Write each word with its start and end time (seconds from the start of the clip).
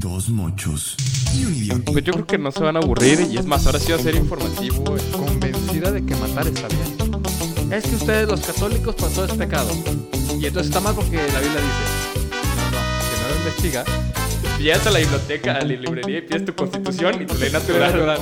Dos 0.00 0.28
mochos 0.28 0.94
y 1.34 1.44
un 1.44 1.56
idiota. 1.56 1.90
Pues 1.90 2.04
yo 2.04 2.12
creo 2.12 2.24
que 2.24 2.38
no 2.38 2.52
se 2.52 2.60
van 2.60 2.76
a 2.76 2.78
aburrir 2.78 3.18
y 3.32 3.36
es 3.36 3.44
más, 3.44 3.66
ahora 3.66 3.80
sí 3.80 3.90
va 3.90 3.98
a 3.98 4.00
ser 4.00 4.14
informativo. 4.14 4.84
convencida 5.10 5.90
de 5.90 6.06
que 6.06 6.14
matar 6.14 6.46
está 6.46 6.68
bien. 6.68 7.72
Es 7.72 7.84
que 7.84 7.96
ustedes 7.96 8.28
los 8.28 8.40
católicos 8.42 8.94
todo 8.94 9.24
es 9.24 9.32
pecado. 9.32 9.72
Y 10.38 10.46
entonces 10.46 10.66
está 10.68 10.78
mal 10.78 10.94
porque 10.94 11.16
la 11.16 11.40
Biblia 11.40 11.60
dice, 11.60 12.28
no, 12.54 12.70
no, 12.70 12.78
que 13.10 13.22
no 13.22 13.28
lo 13.28 13.36
investiga. 13.38 13.84
Llegas 14.60 14.86
a 14.86 14.90
la 14.92 15.00
biblioteca, 15.00 15.54
a 15.54 15.60
la 15.62 15.64
librería 15.64 16.18
y 16.18 16.22
pides 16.22 16.44
tu 16.44 16.54
constitución 16.54 17.20
y 17.22 17.26
tu 17.26 17.34
ley 17.34 17.50
natural. 17.50 18.20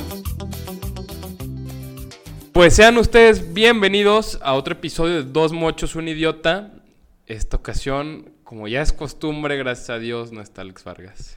Pues 2.53 2.73
sean 2.73 2.97
ustedes 2.97 3.53
bienvenidos 3.53 4.39
a 4.41 4.55
otro 4.55 4.73
episodio 4.73 5.23
de 5.23 5.31
Dos 5.31 5.53
Mochos, 5.53 5.95
un 5.95 6.07
Idiota. 6.07 6.73
Esta 7.27 7.55
ocasión, 7.55 8.31
como 8.43 8.67
ya 8.67 8.81
es 8.81 8.93
costumbre, 8.93 9.57
gracias 9.57 9.91
a 9.91 9.99
Dios, 9.99 10.31
no 10.31 10.41
está 10.41 10.63
Alex 10.63 10.83
Vargas. 10.83 11.36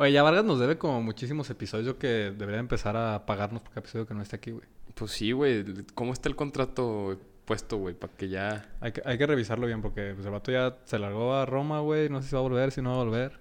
Oye, 0.00 0.12
ya 0.12 0.22
Vargas 0.22 0.46
nos 0.46 0.58
debe 0.58 0.78
como 0.78 1.02
muchísimos 1.02 1.50
episodios 1.50 1.86
yo 1.86 1.98
que 1.98 2.32
debería 2.34 2.58
empezar 2.58 2.96
a 2.96 3.26
pagarnos 3.26 3.60
por 3.60 3.72
cada 3.72 3.80
episodio 3.80 4.06
que 4.06 4.14
no 4.14 4.22
esté 4.22 4.36
aquí, 4.36 4.50
güey. 4.50 4.64
Pues 4.94 5.10
sí, 5.10 5.32
güey. 5.32 5.62
¿Cómo 5.92 6.14
está 6.14 6.30
el 6.30 6.36
contrato 6.36 7.20
puesto, 7.44 7.76
güey? 7.76 7.94
Para 7.94 8.10
que 8.14 8.30
ya... 8.30 8.66
Hay 8.80 8.92
que, 8.92 9.02
hay 9.04 9.18
que 9.18 9.26
revisarlo 9.26 9.66
bien 9.66 9.82
porque 9.82 10.12
pues, 10.14 10.24
el 10.24 10.32
vato 10.32 10.50
ya 10.50 10.78
se 10.86 10.98
largó 10.98 11.34
a 11.34 11.44
Roma, 11.44 11.80
güey. 11.80 12.08
No 12.08 12.22
sé 12.22 12.30
si 12.30 12.34
va 12.34 12.38
a 12.38 12.42
volver, 12.44 12.72
si 12.72 12.80
no 12.80 12.92
va 12.92 12.96
a 12.96 13.04
volver. 13.04 13.40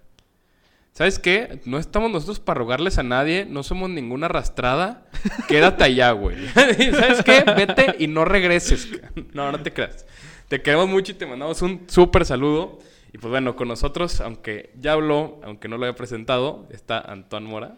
¿Sabes 0.91 1.17
qué? 1.17 1.61
No 1.63 1.77
estamos 1.77 2.11
nosotros 2.11 2.41
para 2.41 2.57
rogarles 2.57 2.97
a 2.97 3.03
nadie, 3.03 3.45
no 3.45 3.63
somos 3.63 3.89
ninguna 3.89 4.25
arrastrada. 4.25 5.07
Quédate 5.47 5.85
allá, 5.85 6.11
güey. 6.11 6.45
¿Sabes 6.53 7.23
qué? 7.23 7.41
Vete 7.55 7.95
y 7.99 8.07
no 8.07 8.25
regreses. 8.25 8.89
No, 9.31 9.49
no 9.49 9.61
te 9.63 9.71
creas. 9.71 10.05
Te 10.49 10.61
queremos 10.61 10.89
mucho 10.89 11.13
y 11.13 11.15
te 11.15 11.25
mandamos 11.25 11.61
un 11.61 11.85
súper 11.87 12.25
saludo. 12.25 12.79
Y 13.11 13.17
pues 13.17 13.29
bueno, 13.31 13.55
con 13.55 13.67
nosotros, 13.67 14.21
aunque 14.21 14.71
ya 14.77 14.93
habló, 14.93 15.39
aunque 15.43 15.67
no 15.67 15.77
lo 15.77 15.85
haya 15.85 15.95
presentado, 15.95 16.67
está 16.69 16.99
Antoine 16.99 17.47
Mora. 17.47 17.75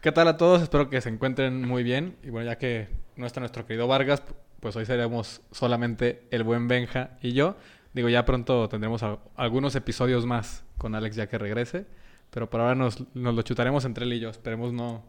¿Qué 0.00 0.12
tal 0.12 0.28
a 0.28 0.36
todos? 0.36 0.62
Espero 0.62 0.90
que 0.90 1.00
se 1.00 1.08
encuentren 1.08 1.66
muy 1.66 1.82
bien. 1.82 2.16
Y 2.22 2.30
bueno, 2.30 2.50
ya 2.50 2.58
que 2.58 2.88
no 3.16 3.26
está 3.26 3.40
nuestro 3.40 3.66
querido 3.66 3.86
Vargas, 3.88 4.22
pues 4.60 4.74
hoy 4.76 4.84
seremos 4.86 5.40
solamente 5.52 6.22
el 6.30 6.42
buen 6.42 6.66
Benja 6.68 7.10
y 7.22 7.32
yo. 7.32 7.56
Digo, 7.94 8.08
ya 8.08 8.24
pronto 8.24 8.68
tendremos 8.68 9.02
al- 9.02 9.18
algunos 9.36 9.74
episodios 9.76 10.26
más 10.26 10.64
con 10.76 10.94
Alex 10.94 11.16
ya 11.16 11.28
que 11.28 11.38
regrese. 11.38 11.86
Pero 12.30 12.50
por 12.50 12.60
ahora 12.60 12.74
nos, 12.74 13.02
nos 13.14 13.34
lo 13.34 13.42
chutaremos 13.42 13.84
entre 13.84 14.04
él 14.04 14.12
y 14.12 14.20
yo. 14.20 14.28
Esperemos 14.28 14.72
no, 14.72 15.02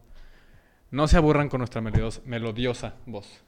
no 0.91 1.07
se 1.07 1.17
aburran 1.17 1.49
con 1.49 1.59
nuestra 1.59 1.81
melodios- 1.81 2.21
melodiosa 2.25 2.95
voz. 3.05 3.43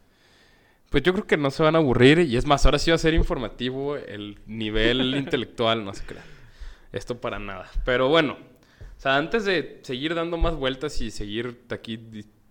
Pues 0.91 1.01
yo 1.03 1.13
creo 1.13 1.25
que 1.25 1.37
no 1.37 1.49
se 1.49 1.63
van 1.63 1.73
a 1.75 1.79
aburrir. 1.79 2.19
Y 2.19 2.37
es 2.37 2.45
más, 2.45 2.65
ahora 2.65 2.77
sí 2.77 2.91
va 2.91 2.95
a 2.95 2.99
ser 2.99 3.13
informativo 3.15 3.95
el 3.95 4.37
nivel 4.45 5.15
intelectual, 5.17 5.83
no 5.83 5.93
se 5.95 6.03
crean. 6.05 6.25
Esto 6.91 7.19
para 7.19 7.39
nada. 7.39 7.71
Pero 7.85 8.09
bueno, 8.09 8.33
o 8.33 8.99
sea, 9.01 9.15
antes 9.15 9.45
de 9.45 9.79
seguir 9.83 10.13
dando 10.13 10.37
más 10.37 10.53
vueltas 10.55 10.99
y 11.01 11.09
seguir 11.09 11.61
aquí 11.69 11.97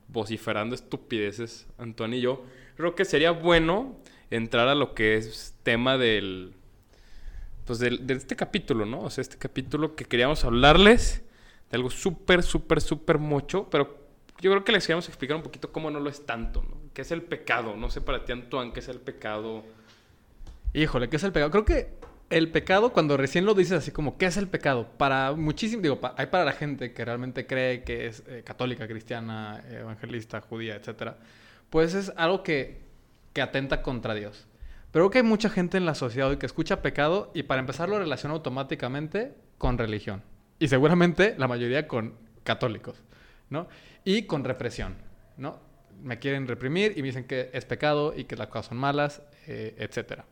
vociferando 0.09 0.75
estupideces, 0.75 1.69
Antonio 1.79 2.19
y 2.19 2.23
yo, 2.23 2.45
creo 2.77 2.95
que 2.95 3.05
sería 3.05 3.31
bueno 3.31 3.97
entrar 4.31 4.67
a 4.69 4.75
lo 4.75 4.95
que 4.95 5.17
es 5.17 5.55
tema 5.63 5.99
del. 5.99 6.55
Pues 7.67 7.79
del- 7.79 8.07
de 8.07 8.15
este 8.15 8.35
capítulo, 8.37 8.87
¿no? 8.87 9.03
O 9.03 9.11
sea, 9.11 9.21
este 9.23 9.37
capítulo 9.37 9.95
que 9.95 10.07
queríamos 10.07 10.45
hablarles 10.45 11.23
de 11.71 11.77
algo 11.77 11.91
súper, 11.91 12.43
súper, 12.43 12.81
súper 12.81 13.19
mucho, 13.19 13.69
pero 13.71 14.00
yo 14.41 14.51
creo 14.51 14.65
que 14.65 14.73
les 14.73 14.85
queríamos 14.85 15.09
explicar 15.09 15.37
un 15.37 15.43
poquito 15.43 15.73
cómo 15.73 15.91
no 15.91 16.01
lo 16.01 16.09
es 16.11 16.25
tanto, 16.27 16.63
¿no? 16.63 16.77
¿Qué 16.95 17.03
es 17.03 17.11
el 17.11 17.23
pecado? 17.23 17.77
No 17.77 17.91
sé 17.91 18.01
para 18.01 18.25
ti, 18.25 18.33
Antoine, 18.33 18.73
¿qué 18.73 18.81
es 18.81 18.89
el 18.89 19.01
pecado? 19.01 19.65
Híjole, 20.73 21.09
¿qué 21.09 21.17
es 21.17 21.25
el 21.25 21.33
pecado? 21.33 21.51
Creo 21.51 21.65
que 21.65 21.95
el 22.31 22.51
pecado, 22.51 22.93
cuando 22.93 23.17
recién 23.17 23.45
lo 23.45 23.55
dices 23.55 23.73
así 23.79 23.91
como, 23.91 24.17
¿qué 24.17 24.27
es 24.27 24.37
el 24.37 24.49
pecado? 24.49 24.89
Para 24.97 25.33
muchísimo, 25.33 25.83
digo, 25.83 26.01
hay 26.17 26.27
para 26.27 26.45
la 26.45 26.53
gente 26.53 26.93
que 26.93 27.05
realmente 27.05 27.47
cree 27.47 27.83
que 27.83 28.07
es 28.07 28.23
eh, 28.29 28.43
católica, 28.45 28.87
cristiana, 28.87 29.63
evangelista, 29.69 30.41
judía, 30.41 30.77
etcétera, 30.77 31.19
pues 31.69 31.95
es 31.95 32.13
algo 32.17 32.43
que, 32.43 32.81
que 33.33 33.43
atenta 33.43 33.83
contra 33.83 34.15
Dios. 34.15 34.47
Pero 34.93 35.05
creo 35.05 35.11
que 35.11 35.19
hay 35.19 35.25
mucha 35.25 35.51
gente 35.51 35.77
en 35.77 35.87
la 35.87 35.95
sociedad 35.95 36.31
hoy 36.31 36.37
que 36.37 36.47
escucha 36.47 36.83
pecado 36.83 37.31
y 37.35 37.45
para 37.45 37.61
empezar 37.61 37.89
lo 37.89 37.99
relaciona 37.99 38.35
automáticamente 38.35 39.35
con 39.59 39.79
religión. 39.79 40.23
Y 40.59 40.69
seguramente 40.69 41.35
la 41.39 41.49
mayoría 41.49 41.87
con 41.87 42.15
católicos, 42.45 43.03
¿no? 43.51 43.69
Y 44.05 44.23
con 44.23 44.45
represión, 44.45 44.95
¿no? 45.37 45.59
Me 46.03 46.19
quieren 46.19 46.47
reprimir 46.47 46.95
y 46.97 47.03
me 47.03 47.09
dicen 47.09 47.25
que 47.25 47.51
es 47.53 47.65
pecado 47.65 48.15
y 48.17 48.25
que 48.25 48.37
las 48.37 48.49
cosas 48.49 48.67
son 48.67 48.79
malas, 48.79 49.23
eh, 49.47 49.75
etcétera. 49.79 50.25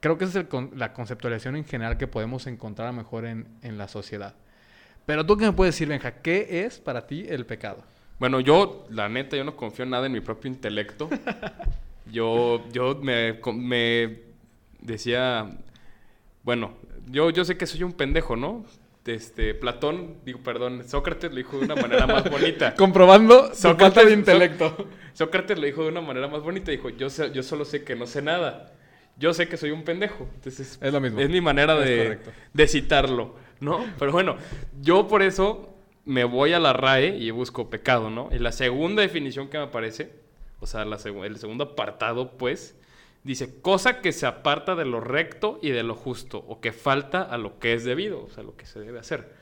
Creo 0.00 0.18
que 0.18 0.24
esa 0.24 0.40
es 0.40 0.46
el 0.52 0.70
la 0.78 0.92
conceptualización 0.92 1.56
en 1.56 1.64
general 1.64 1.96
que 1.96 2.06
podemos 2.06 2.46
encontrar 2.46 2.88
a 2.88 2.92
lo 2.92 2.98
mejor 2.98 3.24
en, 3.24 3.48
en 3.62 3.78
la 3.78 3.88
sociedad. 3.88 4.34
Pero 5.06 5.26
tú 5.26 5.36
qué 5.36 5.46
me 5.46 5.52
puedes 5.52 5.74
decir, 5.74 5.88
Benja, 5.88 6.22
¿qué 6.22 6.64
es 6.64 6.78
para 6.78 7.06
ti 7.06 7.26
el 7.28 7.46
pecado? 7.46 7.82
Bueno, 8.18 8.40
yo, 8.40 8.86
la 8.90 9.08
neta, 9.08 9.36
yo 9.36 9.44
no 9.44 9.56
confío 9.56 9.84
nada 9.86 10.06
en 10.06 10.12
mi 10.12 10.20
propio 10.20 10.50
intelecto. 10.50 11.10
Yo, 12.12 12.68
yo 12.70 12.96
me, 12.96 13.40
me 13.54 14.20
decía, 14.82 15.50
bueno, 16.42 16.74
yo, 17.06 17.30
yo 17.30 17.46
sé 17.46 17.56
que 17.56 17.66
soy 17.66 17.82
un 17.82 17.94
pendejo, 17.94 18.36
¿no? 18.36 18.66
Este, 19.06 19.54
Platón, 19.54 20.16
digo, 20.24 20.40
perdón, 20.42 20.88
Sócrates 20.88 21.30
lo 21.30 21.36
dijo 21.36 21.58
de 21.58 21.66
una 21.66 21.76
manera 21.76 22.06
más 22.06 22.30
bonita. 22.30 22.74
Comprobando 22.78 23.54
su 23.54 23.74
falta 23.74 24.04
de 24.04 24.12
intelecto. 24.12 24.88
Sócrates 25.12 25.58
lo 25.58 25.66
dijo 25.66 25.82
de 25.82 25.88
una 25.88 26.00
manera 26.00 26.26
más 26.28 26.42
bonita. 26.42 26.70
Dijo, 26.70 26.88
yo, 26.88 27.10
sé- 27.10 27.30
yo 27.32 27.42
solo 27.42 27.64
sé 27.64 27.84
que 27.84 27.96
no 27.96 28.06
sé 28.06 28.22
nada. 28.22 28.72
Yo 29.16 29.34
sé 29.34 29.46
que 29.46 29.56
soy 29.56 29.70
un 29.70 29.84
pendejo. 29.84 30.26
Entonces, 30.36 30.78
Es 30.80 30.92
lo 30.92 31.00
mismo. 31.00 31.20
Es 31.20 31.28
mi 31.28 31.40
manera 31.40 31.78
Es 31.84 32.18
de, 32.52 32.66
citarlo, 32.66 33.34
¿no? 33.60 33.84
Pero 33.98 34.10
bueno, 34.12 34.36
yo 34.80 35.06
por 35.06 35.22
eso 35.22 35.74
me 36.04 36.24
voy 36.24 36.52
a 36.52 36.58
la 36.58 36.72
RAE 36.72 37.16
y 37.18 37.30
busco 37.30 37.70
pecado, 37.70 38.10
¿no? 38.10 38.28
Y 38.32 38.38
la 38.38 38.52
segunda 38.52 39.02
definición 39.02 39.48
que 39.48 39.58
me 39.58 39.64
aparece, 39.64 40.12
o 40.60 40.66
sea, 40.66 40.84
la 40.84 40.96
el 40.96 41.36
segundo 41.36 41.64
apartado, 41.64 42.32
pues, 42.32 42.76
dice, 43.24 43.60
cosa 43.60 44.00
que 44.00 44.12
se 44.12 44.26
aparta 44.26 44.74
de 44.76 44.84
lo 44.84 45.00
recto 45.00 45.58
y 45.62 45.70
de 45.70 45.82
lo 45.82 45.94
justo, 45.94 46.38
o 46.46 46.60
que 46.60 46.72
falta 46.72 47.22
a 47.22 47.38
lo 47.38 47.58
que 47.58 47.72
es 47.74 47.84
debido, 47.84 48.22
o 48.24 48.30
sea, 48.30 48.44
lo 48.44 48.56
que 48.56 48.66
se 48.66 48.78
debe 48.78 49.00
hacer. 49.00 49.32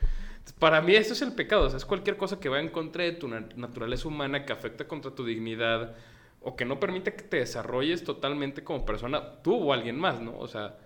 Para 0.58 0.80
mí 0.80 0.94
eso 0.94 1.12
es 1.12 1.22
el 1.22 1.32
pecado, 1.34 1.66
o 1.66 1.68
sea, 1.68 1.76
es 1.76 1.84
cualquier 1.84 2.16
cosa 2.16 2.40
que 2.40 2.48
va 2.48 2.58
en 2.60 2.68
contra 2.70 3.04
de 3.04 3.12
tu 3.12 3.28
na- 3.28 3.48
naturaleza 3.56 4.08
humana, 4.08 4.44
que 4.44 4.52
afecta 4.52 4.88
contra 4.88 5.14
tu 5.14 5.24
dignidad, 5.24 5.94
o 6.40 6.56
que 6.56 6.64
no 6.64 6.80
permite 6.80 7.14
que 7.14 7.22
te 7.22 7.36
desarrolles 7.36 8.02
totalmente 8.02 8.64
como 8.64 8.84
persona, 8.84 9.42
tú 9.42 9.54
o 9.54 9.72
alguien 9.72 9.98
más, 9.98 10.20
¿no? 10.20 10.36
O 10.38 10.48
sea, 10.48 10.76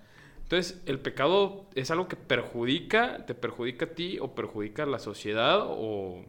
entonces 0.42 0.82
el 0.86 0.98
pecado 1.00 1.66
es 1.74 1.90
algo 1.90 2.08
que 2.08 2.16
perjudica, 2.16 3.24
te 3.26 3.34
perjudica 3.34 3.86
a 3.86 3.88
ti 3.88 4.18
o 4.20 4.34
perjudica 4.34 4.82
a 4.82 4.86
la 4.86 4.98
sociedad 4.98 5.60
o, 5.62 6.24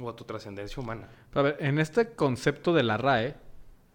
o 0.00 0.08
a 0.08 0.16
tu 0.16 0.24
trascendencia 0.24 0.82
humana. 0.82 1.08
A 1.34 1.42
ver, 1.42 1.56
en 1.60 1.78
este 1.78 2.14
concepto 2.14 2.72
de 2.72 2.82
la 2.82 2.96
RAE, 2.96 3.36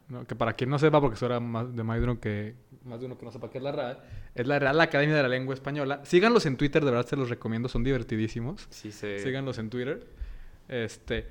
¿no? 0.10 0.26
que 0.26 0.36
para 0.36 0.54
quien 0.54 0.70
no 0.70 0.80
sepa, 0.80 1.02
porque 1.02 1.16
eso 1.16 1.26
era 1.26 1.40
más 1.40 1.76
de 1.76 1.84
más 1.84 1.98
de 1.98 2.04
uno 2.04 2.20
que, 2.20 2.56
más 2.84 3.00
de 3.00 3.08
uno 3.08 3.18
que 3.18 3.26
no 3.26 3.32
sepa 3.32 3.50
qué 3.50 3.58
es 3.58 3.64
la 3.64 3.72
RAE, 3.72 3.98
es 4.36 4.48
la 4.48 4.60
Real 4.60 4.80
Academia 4.80 5.16
de 5.16 5.24
la 5.24 5.30
Lengua 5.30 5.54
Española. 5.54 6.02
Síganlos 6.04 6.46
en 6.46 6.58
Twitter, 6.58 6.84
de 6.84 6.92
verdad 6.92 7.08
se 7.08 7.16
los 7.16 7.30
recomiendo, 7.30 7.68
son 7.70 7.84
divertidísimos. 7.84 8.68
Sí, 8.70 8.92
se... 8.92 9.20
Síganlos 9.20 9.58
en 9.58 9.70
Twitter. 9.70 10.06
Este, 10.68 11.28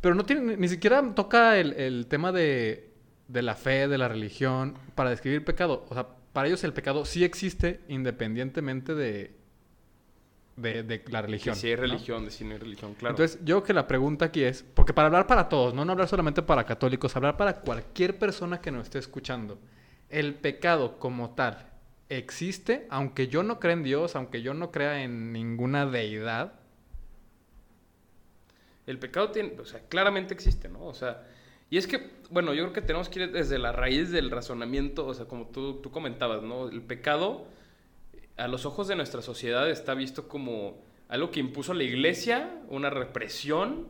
pero 0.00 0.14
no 0.14 0.24
tiene, 0.24 0.56
ni 0.56 0.68
siquiera 0.68 1.02
toca 1.14 1.58
el, 1.58 1.74
el 1.74 2.06
tema 2.06 2.32
de, 2.32 2.90
de 3.28 3.42
la 3.42 3.54
fe, 3.54 3.88
de 3.88 3.98
la 3.98 4.08
religión, 4.08 4.76
para 4.94 5.10
describir 5.10 5.44
pecado. 5.44 5.86
O 5.88 5.94
sea, 5.94 6.06
para 6.32 6.48
ellos 6.48 6.64
el 6.64 6.72
pecado 6.72 7.04
sí 7.04 7.24
existe 7.24 7.80
independientemente 7.88 8.94
de, 8.94 9.39
de, 10.60 10.82
de 10.82 11.02
la 11.08 11.22
religión. 11.22 11.54
Si 11.54 11.68
hay 11.68 11.76
¿no? 11.76 11.82
religión, 11.82 12.24
de 12.24 12.30
si 12.30 12.44
no 12.44 12.52
hay 12.52 12.58
religión, 12.58 12.94
claro. 12.94 13.14
Entonces, 13.14 13.38
yo 13.40 13.56
creo 13.56 13.62
que 13.64 13.72
la 13.74 13.86
pregunta 13.86 14.26
aquí 14.26 14.42
es, 14.42 14.62
porque 14.62 14.92
para 14.92 15.06
hablar 15.06 15.26
para 15.26 15.48
todos, 15.48 15.74
no, 15.74 15.84
no 15.84 15.92
hablar 15.92 16.08
solamente 16.08 16.42
para 16.42 16.64
católicos, 16.64 17.14
hablar 17.16 17.36
para 17.36 17.60
cualquier 17.60 18.18
persona 18.18 18.60
que 18.60 18.70
nos 18.70 18.84
esté 18.84 18.98
escuchando, 18.98 19.58
el 20.08 20.34
pecado 20.34 20.98
como 20.98 21.30
tal 21.30 21.66
existe, 22.08 22.86
aunque 22.90 23.28
yo 23.28 23.42
no 23.42 23.60
crea 23.60 23.74
en 23.74 23.84
Dios, 23.84 24.16
aunque 24.16 24.42
yo 24.42 24.52
no 24.52 24.70
crea 24.70 25.02
en 25.02 25.32
ninguna 25.32 25.86
deidad. 25.86 26.54
El 28.86 28.98
pecado 28.98 29.30
tiene, 29.30 29.54
o 29.60 29.64
sea, 29.64 29.80
claramente 29.88 30.34
existe, 30.34 30.68
¿no? 30.68 30.84
O 30.84 30.94
sea, 30.94 31.22
y 31.70 31.78
es 31.78 31.86
que, 31.86 32.10
bueno, 32.30 32.52
yo 32.52 32.64
creo 32.64 32.72
que 32.72 32.82
tenemos 32.82 33.08
que 33.08 33.22
ir 33.22 33.32
desde 33.32 33.58
la 33.58 33.70
raíz 33.70 34.10
del 34.10 34.30
razonamiento, 34.30 35.06
o 35.06 35.14
sea, 35.14 35.26
como 35.26 35.46
tú, 35.46 35.80
tú 35.80 35.92
comentabas, 35.92 36.42
¿no? 36.42 36.68
El 36.68 36.82
pecado, 36.82 37.46
a 38.40 38.48
los 38.48 38.64
ojos 38.64 38.88
de 38.88 38.96
nuestra 38.96 39.22
sociedad, 39.22 39.68
está 39.70 39.94
visto 39.94 40.26
como 40.26 40.82
algo 41.08 41.30
que 41.30 41.40
impuso 41.40 41.74
la 41.74 41.82
iglesia, 41.82 42.50
una 42.68 42.88
represión, 42.88 43.88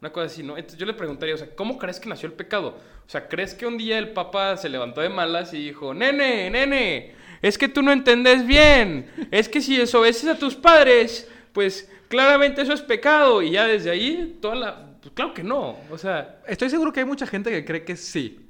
una 0.00 0.12
cosa 0.12 0.26
así, 0.26 0.42
¿no? 0.42 0.56
Entonces 0.56 0.78
yo 0.78 0.86
le 0.86 0.94
preguntaría, 0.94 1.34
o 1.34 1.38
sea, 1.38 1.54
¿cómo 1.56 1.78
crees 1.78 1.98
que 1.98 2.08
nació 2.08 2.28
el 2.28 2.34
pecado? 2.34 2.78
O 3.06 3.10
sea, 3.10 3.28
¿crees 3.28 3.54
que 3.54 3.66
un 3.66 3.76
día 3.76 3.98
el 3.98 4.10
Papa 4.10 4.56
se 4.56 4.68
levantó 4.68 5.00
de 5.00 5.08
malas 5.08 5.52
y 5.52 5.64
dijo, 5.64 5.94
nene, 5.94 6.48
nene, 6.50 7.14
es 7.42 7.58
que 7.58 7.68
tú 7.68 7.82
no 7.82 7.90
entendés 7.90 8.46
bien, 8.46 9.10
es 9.30 9.48
que 9.48 9.60
si 9.60 9.76
desobedeces 9.76 10.28
a 10.28 10.38
tus 10.38 10.54
padres, 10.54 11.28
pues 11.52 11.90
claramente 12.08 12.62
eso 12.62 12.72
es 12.72 12.82
pecado, 12.82 13.42
y 13.42 13.52
ya 13.52 13.66
desde 13.66 13.90
ahí, 13.90 14.38
toda 14.40 14.54
la... 14.54 14.84
Pues 15.00 15.12
claro 15.14 15.32
que 15.32 15.42
no, 15.42 15.76
o 15.90 15.98
sea, 15.98 16.40
Estoy 16.46 16.70
seguro 16.70 16.92
que 16.92 17.00
hay 17.00 17.06
mucha 17.06 17.26
gente 17.26 17.50
que 17.50 17.64
cree 17.64 17.84
que 17.84 17.96
sí. 17.96 18.47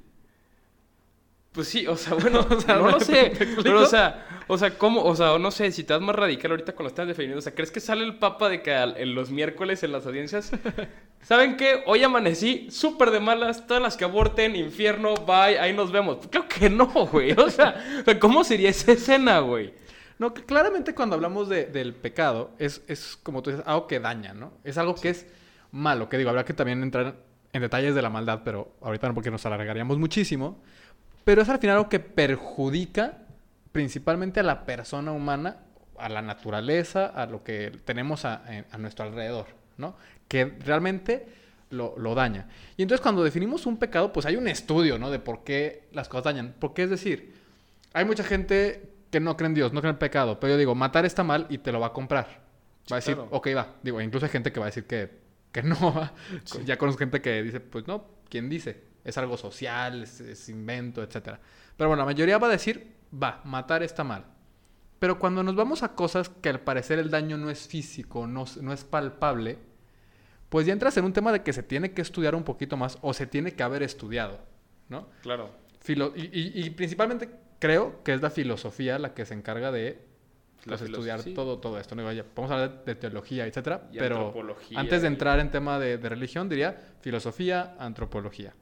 Pues 1.51 1.67
sí, 1.67 1.87
o 1.87 1.95
sea, 1.97 2.13
bueno, 2.21 2.45
O 2.49 2.61
sea, 2.61 2.75
no 2.75 2.89
lo 2.91 2.97
¿me 2.99 3.05
sé. 3.05 3.31
Pero, 3.63 3.81
o 3.81 3.85
sea, 3.85 4.43
o 4.47 4.57
sea, 4.57 4.77
¿cómo? 4.77 5.03
O 5.03 5.15
sea, 5.15 5.37
no 5.39 5.51
sé, 5.51 5.71
si 5.71 5.83
te 5.83 5.93
das 5.93 6.01
más 6.01 6.15
radical 6.15 6.51
ahorita 6.51 6.73
con 6.73 6.83
lo 6.83 6.89
estás 6.89 7.07
definiendo. 7.07 7.39
O 7.39 7.41
sea, 7.41 7.53
¿crees 7.55 7.71
que 7.71 7.79
sale 7.79 8.03
el 8.03 8.17
papa 8.19 8.49
de 8.49 8.61
que 8.61 8.73
al- 8.73 8.97
en 8.97 9.15
los 9.15 9.31
miércoles 9.31 9.81
en 9.83 9.91
las 9.91 10.05
audiencias? 10.05 10.51
¿Saben 11.21 11.57
qué? 11.57 11.83
Hoy 11.85 12.03
amanecí 12.03 12.67
súper 12.71 13.11
de 13.11 13.19
malas. 13.19 13.67
Todas 13.67 13.81
las 13.83 13.97
que 13.97 14.05
aborten, 14.05 14.55
infierno, 14.55 15.15
bye, 15.15 15.59
ahí 15.59 15.73
nos 15.73 15.91
vemos. 15.91 16.19
Creo 16.29 16.47
que 16.47 16.69
no, 16.69 16.85
güey. 16.87 17.31
O 17.33 17.49
sea, 17.49 17.83
o 18.01 18.05
sea, 18.05 18.19
¿cómo 18.19 18.43
sería 18.43 18.69
esa 18.69 18.91
escena, 18.93 19.39
güey? 19.39 19.73
No, 20.19 20.33
que 20.33 20.43
claramente 20.43 20.93
cuando 20.93 21.15
hablamos 21.15 21.49
de- 21.49 21.65
del 21.65 21.93
pecado, 21.95 22.51
es, 22.59 22.83
es 22.87 23.17
como 23.23 23.41
tú 23.41 23.49
dices, 23.51 23.65
algo 23.67 23.87
que 23.87 23.99
daña, 23.99 24.33
¿no? 24.33 24.53
Es 24.63 24.77
algo 24.77 24.93
que 24.95 25.09
es 25.09 25.25
malo, 25.71 26.09
que 26.09 26.17
digo, 26.17 26.29
habrá 26.29 26.45
que 26.45 26.53
también 26.53 26.83
entrar 26.83 27.15
en 27.53 27.61
detalles 27.61 27.95
de 27.95 28.01
la 28.01 28.09
maldad, 28.09 28.41
pero 28.45 28.73
ahorita 28.81 29.07
no 29.07 29.13
porque 29.13 29.31
nos 29.31 29.45
alargaríamos 29.45 29.97
muchísimo. 29.97 30.61
Pero 31.29 31.43
es 31.43 31.49
al 31.49 31.59
final 31.59 31.75
algo 31.75 31.89
que 31.89 31.99
perjudica 31.99 33.19
principalmente 33.71 34.39
a 34.39 34.43
la 34.43 34.65
persona 34.65 35.11
humana, 35.11 35.57
a 35.99 36.09
la 36.09 36.23
naturaleza, 36.23 37.05
a 37.05 37.27
lo 37.27 37.43
que 37.43 37.71
tenemos 37.85 38.25
a, 38.25 38.41
a 38.71 38.77
nuestro 38.79 39.05
alrededor, 39.05 39.45
¿no? 39.77 39.95
Que 40.27 40.45
realmente 40.45 41.27
lo, 41.69 41.93
lo 41.99 42.15
daña. 42.15 42.47
Y 42.77 42.81
entonces 42.81 43.03
cuando 43.03 43.23
definimos 43.23 43.67
un 43.67 43.77
pecado, 43.77 44.11
pues 44.11 44.25
hay 44.25 44.37
un 44.37 44.47
estudio, 44.47 44.97
¿no? 44.97 45.11
De 45.11 45.19
por 45.19 45.43
qué 45.43 45.83
las 45.91 46.09
cosas 46.09 46.23
dañan. 46.23 46.55
Porque 46.57 46.81
es 46.81 46.89
decir, 46.89 47.35
hay 47.93 48.05
mucha 48.05 48.23
gente 48.23 48.89
que 49.11 49.19
no 49.19 49.37
cree 49.37 49.49
en 49.49 49.53
Dios, 49.53 49.71
no 49.71 49.81
cree 49.81 49.91
en 49.91 49.97
el 49.97 49.99
pecado, 49.99 50.39
pero 50.39 50.53
yo 50.53 50.57
digo, 50.57 50.73
matar 50.73 51.05
está 51.05 51.23
mal 51.23 51.45
y 51.51 51.59
te 51.59 51.71
lo 51.71 51.79
va 51.79 51.85
a 51.85 51.93
comprar. 51.93 52.41
Sí, 52.85 52.91
Va 52.91 52.97
a 52.97 53.01
decir, 53.01 53.13
claro. 53.13 53.29
ok, 53.31 53.49
va. 53.55 53.75
Digo, 53.83 54.01
incluso 54.01 54.25
hay 54.25 54.31
gente 54.31 54.51
que 54.51 54.59
va 54.59 54.65
a 54.65 54.69
decir 54.69 54.85
que, 54.85 55.11
que 55.51 55.61
no. 55.61 55.75
va. 55.95 56.11
Ya 56.65 56.79
conozco 56.79 56.97
gente 56.97 57.21
que 57.21 57.43
dice, 57.43 57.59
pues 57.59 57.85
no, 57.85 58.03
¿quién 58.29 58.49
dice? 58.49 58.88
Es 59.03 59.17
algo 59.17 59.37
social, 59.37 60.03
es, 60.03 60.19
es 60.21 60.49
invento, 60.49 61.01
etcétera. 61.03 61.39
Pero 61.77 61.89
bueno, 61.89 62.01
la 62.01 62.05
mayoría 62.05 62.37
va 62.37 62.47
a 62.47 62.51
decir, 62.51 62.95
va, 63.11 63.41
matar 63.45 63.83
está 63.83 64.03
mal. 64.03 64.25
Pero 64.99 65.17
cuando 65.17 65.43
nos 65.43 65.55
vamos 65.55 65.81
a 65.83 65.95
cosas 65.95 66.27
que 66.29 66.49
al 66.49 66.59
parecer 66.59 66.99
el 66.99 67.09
daño 67.09 67.37
no 67.37 67.49
es 67.49 67.67
físico, 67.67 68.27
no, 68.27 68.45
no 68.61 68.73
es 68.73 68.83
palpable, 68.83 69.57
pues 70.49 70.65
ya 70.65 70.73
entras 70.73 70.97
en 70.97 71.05
un 71.05 71.13
tema 71.13 71.31
de 71.31 71.41
que 71.43 71.53
se 71.53 71.63
tiene 71.63 71.91
que 71.93 72.01
estudiar 72.01 72.35
un 72.35 72.43
poquito 72.43 72.75
más 72.75 72.97
o 73.01 73.13
se 73.13 73.25
tiene 73.27 73.53
que 73.53 73.63
haber 73.63 73.81
estudiado, 73.83 74.39
¿no? 74.89 75.07
Claro. 75.21 75.51
Filo- 75.81 76.11
y, 76.15 76.23
y- 76.37 76.65
y 76.65 76.69
principalmente 76.71 77.29
creo 77.59 78.03
que 78.03 78.13
es 78.13 78.21
la 78.21 78.29
filosofía 78.29 78.99
la 78.99 79.13
que 79.13 79.25
se 79.25 79.33
encarga 79.33 79.71
de 79.71 80.03
pues, 80.65 80.81
estudiar 80.81 81.23
todo, 81.33 81.59
todo 81.59 81.79
esto. 81.79 81.95
¿no? 81.95 82.01
Digo, 82.01 82.11
ya, 82.11 82.25
Vamos 82.35 82.51
a 82.51 82.55
hablar 82.55 82.83
de, 82.83 82.95
teología, 82.95 83.45
etcétera. 83.45 83.87
Y 83.93 83.97
pero 83.99 84.17
antropología 84.17 84.79
antes 84.81 85.01
de 85.03 85.07
entrar 85.07 85.39
en 85.39 85.51
tema 85.51 85.79
de, 85.79 85.97
de 85.97 86.09
religión, 86.09 86.49
diría 86.49 86.77
filosofía, 86.99 87.75
antropología. 87.79 88.53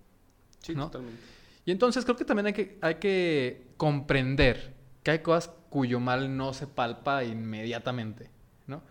Sí, 0.60 0.76
¿no? 0.76 0.86
totalmente. 0.86 1.22
Y 1.66 1.72
entonces 1.72 2.06
creo 2.06 2.16
que 2.16 2.24
también 2.24 2.48
hay 2.48 2.54
que, 2.54 2.78
hay 2.82 2.96
que 2.96 3.68
comprender 3.76 4.74
que 5.04 5.12
hay 5.12 5.20
cosas 5.20 5.54
cuyo 5.70 6.00
mal 6.00 6.38
no 6.38 6.54
se 6.54 6.66
palpa 6.66 7.26
inmediatamente, 7.26 8.30
¿no? 8.68 8.82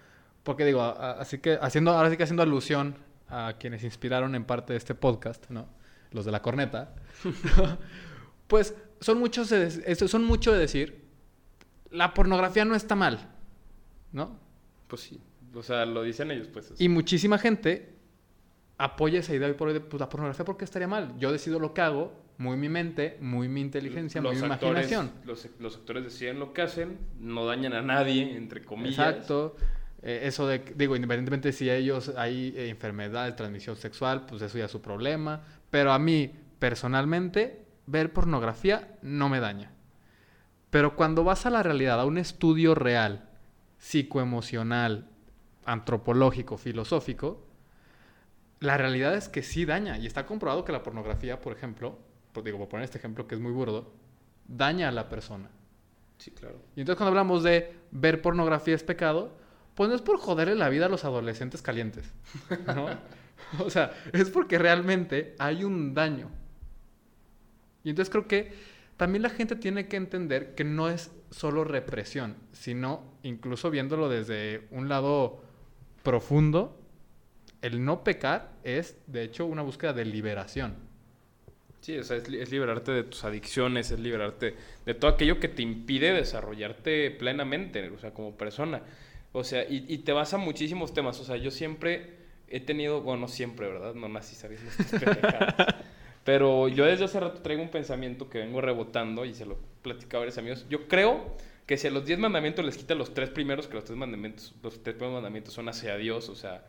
Porque 0.42 0.64
digo, 0.64 0.82
así 0.82 1.38
que 1.38 1.58
haciendo, 1.60 1.92
ahora 1.92 2.10
sí 2.10 2.18
que 2.18 2.22
haciendo 2.22 2.42
alusión 2.42 2.96
a 3.28 3.54
quienes 3.58 3.82
inspiraron 3.82 4.34
en 4.34 4.44
parte 4.44 4.74
de 4.74 4.76
este 4.76 4.94
podcast, 4.94 5.48
¿no? 5.48 5.68
Los 6.12 6.24
de 6.24 6.32
la 6.32 6.42
corneta, 6.42 6.94
pues 8.46 8.74
son 9.00 9.18
muchos 9.18 9.48
de, 9.48 9.94
son 9.96 10.24
mucho 10.24 10.52
de 10.52 10.58
decir, 10.58 11.06
la 11.90 12.12
pornografía 12.12 12.64
no 12.66 12.74
está 12.74 12.94
mal, 12.94 13.30
¿no? 14.12 14.38
Pues 14.86 15.02
sí. 15.02 15.20
O 15.54 15.62
sea, 15.62 15.86
lo 15.86 16.02
dicen 16.02 16.30
ellos, 16.30 16.48
pues. 16.48 16.74
Y 16.78 16.90
muchísima 16.90 17.38
gente 17.38 17.95
apoya 18.78 19.20
esa 19.20 19.34
idea 19.34 19.48
hoy 19.48 19.54
por 19.54 19.68
hoy 19.68 19.74
de 19.74 19.80
pues, 19.80 20.00
la 20.00 20.08
pornografía 20.08 20.44
porque 20.44 20.64
estaría 20.64 20.88
mal. 20.88 21.14
Yo 21.18 21.32
decido 21.32 21.58
lo 21.58 21.72
que 21.72 21.80
hago, 21.80 22.12
muy 22.38 22.56
mi 22.56 22.68
mente, 22.68 23.16
muy 23.20 23.48
mi 23.48 23.60
inteligencia, 23.60 24.20
muy 24.20 24.36
mi 24.36 24.42
actores, 24.42 24.90
imaginación. 24.90 25.10
Los, 25.24 25.48
los 25.58 25.76
actores 25.76 26.04
deciden 26.04 26.38
lo 26.38 26.52
que 26.52 26.62
hacen, 26.62 26.98
no 27.18 27.46
dañan 27.46 27.72
a 27.72 27.82
nadie, 27.82 28.36
entre 28.36 28.62
comillas. 28.62 28.98
Exacto. 28.98 29.56
Eh, 30.02 30.20
eso 30.24 30.46
de, 30.46 30.58
digo, 30.76 30.94
independientemente 30.94 31.52
si 31.52 31.70
ellos 31.70 32.12
hay 32.16 32.54
eh, 32.56 32.68
enfermedad 32.68 33.24
de 33.24 33.32
transmisión 33.32 33.76
sexual, 33.76 34.26
pues 34.26 34.42
eso 34.42 34.58
ya 34.58 34.66
es 34.66 34.70
su 34.70 34.82
problema. 34.82 35.42
Pero 35.70 35.92
a 35.92 35.98
mí, 35.98 36.30
personalmente, 36.58 37.64
ver 37.86 38.12
pornografía 38.12 38.98
no 39.02 39.28
me 39.28 39.40
daña. 39.40 39.72
Pero 40.70 40.96
cuando 40.96 41.24
vas 41.24 41.46
a 41.46 41.50
la 41.50 41.62
realidad, 41.62 41.98
a 41.98 42.04
un 42.04 42.18
estudio 42.18 42.74
real, 42.74 43.30
psicoemocional, 43.78 45.08
antropológico, 45.64 46.58
filosófico, 46.58 47.45
la 48.60 48.76
realidad 48.76 49.14
es 49.14 49.28
que 49.28 49.42
sí 49.42 49.64
daña. 49.64 49.98
Y 49.98 50.06
está 50.06 50.26
comprobado 50.26 50.64
que 50.64 50.72
la 50.72 50.82
pornografía, 50.82 51.40
por 51.40 51.52
ejemplo, 51.52 51.98
pues 52.32 52.44
digo, 52.44 52.62
a 52.62 52.68
poner 52.68 52.84
este 52.84 52.98
ejemplo 52.98 53.26
que 53.26 53.34
es 53.34 53.40
muy 53.40 53.52
burdo, 53.52 53.92
daña 54.46 54.88
a 54.88 54.92
la 54.92 55.08
persona. 55.08 55.50
Sí, 56.18 56.30
claro. 56.30 56.60
Y 56.74 56.80
entonces 56.80 56.96
cuando 56.96 57.10
hablamos 57.10 57.42
de 57.42 57.74
ver 57.90 58.22
pornografía 58.22 58.74
es 58.74 58.82
pecado, 58.82 59.36
pues 59.74 59.90
no 59.90 59.94
es 59.94 60.02
por 60.02 60.18
joderle 60.18 60.54
la 60.54 60.68
vida 60.68 60.86
a 60.86 60.88
los 60.88 61.04
adolescentes 61.04 61.60
calientes, 61.60 62.10
¿no? 62.66 62.88
o 63.64 63.70
sea, 63.70 63.92
es 64.12 64.30
porque 64.30 64.58
realmente 64.58 65.34
hay 65.38 65.64
un 65.64 65.92
daño. 65.92 66.30
Y 67.84 67.90
entonces 67.90 68.10
creo 68.10 68.26
que 68.26 68.54
también 68.96 69.22
la 69.22 69.30
gente 69.30 69.56
tiene 69.56 69.86
que 69.88 69.96
entender 69.96 70.54
que 70.54 70.64
no 70.64 70.88
es 70.88 71.10
solo 71.30 71.64
represión, 71.64 72.36
sino 72.52 73.02
incluso 73.22 73.70
viéndolo 73.70 74.08
desde 74.08 74.66
un 74.70 74.88
lado 74.88 75.42
profundo, 76.02 76.80
el 77.66 77.84
no 77.84 78.04
pecar 78.04 78.52
es 78.64 78.96
de 79.06 79.22
hecho 79.22 79.46
una 79.46 79.62
búsqueda 79.62 79.92
de 79.92 80.04
liberación. 80.04 80.74
Sí, 81.80 81.98
o 81.98 82.04
sea, 82.04 82.16
es, 82.16 82.28
es 82.28 82.50
liberarte 82.50 82.92
de 82.92 83.04
tus 83.04 83.24
adicciones, 83.24 83.90
es 83.90 84.00
liberarte 84.00 84.54
de 84.84 84.94
todo 84.94 85.10
aquello 85.10 85.38
que 85.38 85.48
te 85.48 85.62
impide 85.62 86.12
desarrollarte 86.12 87.10
plenamente, 87.12 87.88
o 87.90 87.98
sea, 87.98 88.12
como 88.12 88.36
persona. 88.36 88.82
O 89.32 89.44
sea, 89.44 89.64
y, 89.64 89.84
y 89.88 89.98
te 89.98 90.12
vas 90.12 90.32
a 90.34 90.38
muchísimos 90.38 90.94
temas. 90.94 91.20
O 91.20 91.24
sea, 91.24 91.36
yo 91.36 91.50
siempre 91.50 92.16
he 92.48 92.60
tenido, 92.60 93.02
bueno, 93.02 93.22
no 93.22 93.28
siempre, 93.28 93.68
¿verdad? 93.68 93.94
No 93.94 94.08
nací 94.08 94.34
sabiendo 94.34 94.70
pendejadas. 94.90 95.74
Pero 96.24 96.66
yo 96.66 96.84
desde 96.84 97.04
hace 97.04 97.20
rato 97.20 97.40
traigo 97.40 97.62
un 97.62 97.70
pensamiento 97.70 98.28
que 98.28 98.38
vengo 98.38 98.60
rebotando 98.60 99.24
y 99.24 99.34
se 99.34 99.46
lo 99.46 99.58
platicaba 99.82 100.22
a 100.22 100.24
varios 100.24 100.38
amigos. 100.38 100.66
Yo 100.68 100.88
creo 100.88 101.36
que 101.66 101.76
si 101.76 101.86
a 101.86 101.90
los 101.90 102.04
10 102.04 102.18
mandamientos 102.18 102.64
les 102.64 102.76
quita 102.76 102.96
los 102.96 103.14
tres 103.14 103.30
primeros, 103.30 103.68
que 103.68 103.74
los 103.74 103.84
tres 103.84 103.96
mandamientos, 103.96 104.52
los 104.60 104.82
tres 104.82 104.96
primeros 104.96 105.14
mandamientos 105.14 105.54
son 105.54 105.68
hacia 105.68 105.96
Dios, 105.96 106.28
o 106.28 106.34
sea, 106.34 106.64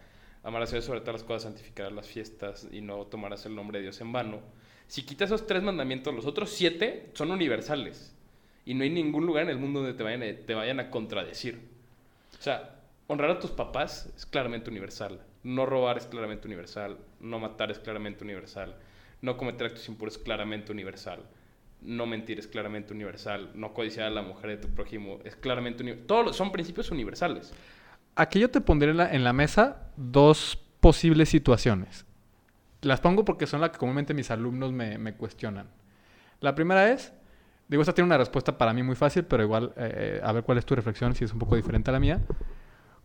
amarás 0.47 0.69
a 0.69 0.77
Dios 0.77 0.85
sobre 0.85 1.01
todas 1.01 1.15
las 1.15 1.23
cosas, 1.23 1.43
santificarás 1.43 1.91
las 1.91 2.07
fiestas 2.07 2.69
y 2.71 2.79
no 2.79 3.05
tomarás 3.05 3.45
el 3.45 3.53
nombre 3.53 3.79
de 3.79 3.83
Dios 3.83 3.99
en 3.99 4.13
vano. 4.13 4.39
Si 4.87 5.03
quitas 5.03 5.27
esos 5.27 5.45
tres 5.45 5.61
mandamientos, 5.61 6.15
los 6.15 6.25
otros 6.25 6.51
siete 6.51 7.09
son 7.13 7.31
universales. 7.31 8.15
Y 8.65 8.73
no 8.73 8.83
hay 8.83 8.89
ningún 8.89 9.25
lugar 9.25 9.43
en 9.43 9.49
el 9.49 9.57
mundo 9.57 9.81
donde 9.81 9.93
te 9.93 10.03
vayan 10.03 10.23
a, 10.23 10.45
te 10.45 10.53
vayan 10.53 10.79
a 10.79 10.89
contradecir. 10.89 11.59
O 12.39 12.41
sea, 12.41 12.79
honrar 13.07 13.31
a 13.31 13.39
tus 13.39 13.51
papás 13.51 14.09
es 14.15 14.25
claramente 14.25 14.69
universal. 14.69 15.19
No 15.43 15.65
robar 15.65 15.97
es 15.97 16.07
claramente 16.07 16.47
universal. 16.47 16.97
No 17.19 17.39
matar 17.39 17.69
es 17.69 17.79
claramente 17.79 18.23
universal. 18.23 18.77
No 19.21 19.35
cometer 19.35 19.67
actos 19.67 19.89
impuros 19.89 20.15
es 20.15 20.23
claramente 20.23 20.71
universal. 20.71 21.23
No 21.81 22.05
mentir 22.05 22.39
es 22.39 22.47
claramente 22.47 22.93
universal. 22.93 23.51
No 23.53 23.73
codiciar 23.73 24.07
a 24.07 24.11
la 24.11 24.21
mujer 24.21 24.51
de 24.51 24.57
tu 24.57 24.69
prójimo 24.69 25.19
es 25.25 25.35
claramente 25.35 25.83
universal. 25.83 26.07
Todos 26.07 26.37
son 26.37 26.53
principios 26.53 26.89
universales. 26.89 27.53
Aquí 28.17 28.39
yo 28.39 28.49
te 28.49 28.61
pondré 28.61 28.89
en 28.89 29.23
la, 29.23 29.33
mesa 29.33 29.91
dos 29.95 30.59
posibles 30.79 31.29
situaciones. 31.29 32.05
Las 32.81 32.99
pongo 32.99 33.23
porque 33.23 33.45
son 33.45 33.61
las 33.61 33.69
que 33.69 33.77
comúnmente 33.77 34.13
mis 34.13 34.31
alumnos 34.31 34.71
me, 34.71 35.13
cuestionan. 35.13 35.69
La 36.41 36.55
primera 36.55 36.91
es, 36.91 37.13
digo, 37.67 37.81
esta 37.81 37.93
tiene 37.93 38.07
una 38.07 38.17
respuesta 38.17 38.57
para 38.57 38.73
mí 38.73 38.81
muy 38.81 38.95
fácil, 38.95 39.25
pero 39.25 39.43
igual 39.43 39.71
eh, 39.77 40.19
a 40.23 40.31
ver 40.31 40.43
cuál 40.43 40.57
es 40.57 40.65
tu 40.65 40.75
reflexión, 40.75 41.13
si 41.15 41.25
es 41.25 41.31
un 41.31 41.39
poco 41.39 41.55
diferente 41.55 41.91
a 41.91 41.93
la 41.93 41.99
mía. 41.99 42.19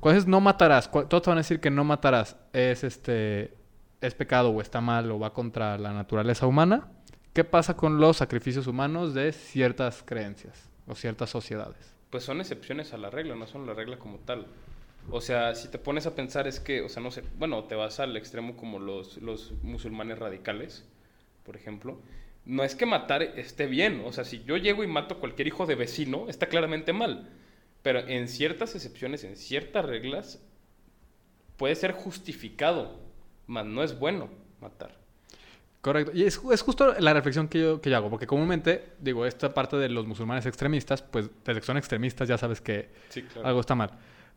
¿Cuál 0.01 0.17
es 0.17 0.27
no 0.27 0.41
matarás? 0.41 0.89
¿Cuál- 0.89 1.09
Todos 1.09 1.25
te 1.25 1.31
van 1.31 1.39
a 1.39 1.41
decir 1.41 1.61
que 1.61 1.71
no 1.71 1.85
matarás 1.85 2.37
es 2.53 2.83
este 2.83 3.55
es 4.01 4.15
pecado 4.15 4.51
o 4.51 4.61
está 4.61 4.81
mal 4.81 5.11
o 5.11 5.19
va 5.19 5.33
contra 5.33 5.79
la 5.79 5.93
naturaleza 5.93 6.47
humana. 6.47 6.89
¿Qué 7.33 7.45
pasa 7.45 7.77
con 7.77 8.01
los 8.01 8.17
sacrificios 8.17 8.67
humanos 8.67 9.15
de 9.15 9.33
ciertas 9.33 10.03
creencias 10.03 10.71
o 10.87 10.95
ciertas 10.95 11.31
sociedades? 11.31 11.93
pues 12.13 12.25
son 12.25 12.41
excepciones 12.41 12.93
a 12.93 12.99
la 12.99 13.09
regla, 13.09 13.35
no 13.35 13.47
son 13.47 13.67
la 13.67 13.73
regla 13.73 13.99
como 13.99 14.19
tal. 14.19 14.47
O 15.11 15.21
sea, 15.21 15.55
si 15.55 15.69
te 15.69 15.79
pones 15.79 16.07
a 16.07 16.15
pensar 16.15 16.47
es 16.47 16.61
que, 16.61 16.81
o 16.83 16.89
sea, 16.89 17.03
no 17.03 17.11
sé, 17.11 17.23
bueno, 17.39 17.65
te 17.65 17.75
vas 17.75 18.01
al 18.01 18.17
extremo 18.17 18.57
como 18.57 18.79
los, 18.79 19.19
los 19.19 19.53
musulmanes 19.63 20.19
radicales, 20.19 20.85
por 21.45 21.57
ejemplo. 21.57 22.01
No 22.45 22.65
es 22.65 22.75
que 22.75 22.87
matar 22.87 23.23
esté 23.23 23.67
bien, 23.67 24.03
o 24.05 24.13
sea, 24.13 24.25
si 24.25 24.43
yo 24.45 24.57
llego 24.57 24.83
y 24.83 24.89
mato 24.89 25.15
a 25.15 25.21
cualquier 25.21 25.49
hijo 25.49 25.67
de 25.67 25.75
vecino, 25.77 26.29
está 26.29 26.47
claramente 26.47 26.93
mal. 26.93 27.29
Pero 27.83 28.01
en 28.01 28.29
ciertas 28.29 28.75
excepciones, 28.75 29.25
en 29.25 29.37
ciertas 29.37 29.85
reglas, 29.85 30.41
puede 31.57 31.75
ser 31.75 31.93
justificado, 31.93 32.99
mas 33.47 33.67
no 33.67 33.83
es 33.83 33.99
bueno 33.99 34.29
matar. 34.61 35.03
Correcto. 35.81 36.13
Y 36.15 36.23
es, 36.23 36.41
es 36.51 36.63
justo 36.63 36.95
la 36.99 37.13
reflexión 37.13 37.49
que 37.49 37.61
yo, 37.61 37.81
que 37.81 37.91
yo 37.91 37.97
hago, 37.97 38.09
porque 38.09 38.27
comúnmente, 38.27 38.85
digo, 39.01 39.27
esta 39.27 39.53
parte 39.53 39.77
de 39.77 39.89
los 39.89 40.07
musulmanes 40.07 40.47
extremistas, 40.47 41.03
pues 41.03 41.29
desde 41.45 41.61
que 41.61 41.67
son 41.67 41.77
extremistas 41.77 42.29
ya 42.29 42.39
sabes 42.39 42.61
que 42.61 42.89
Sí, 43.09 43.23
claro. 43.23 43.49
algo 43.49 43.61
está 43.61 43.75
mal. 43.75 43.91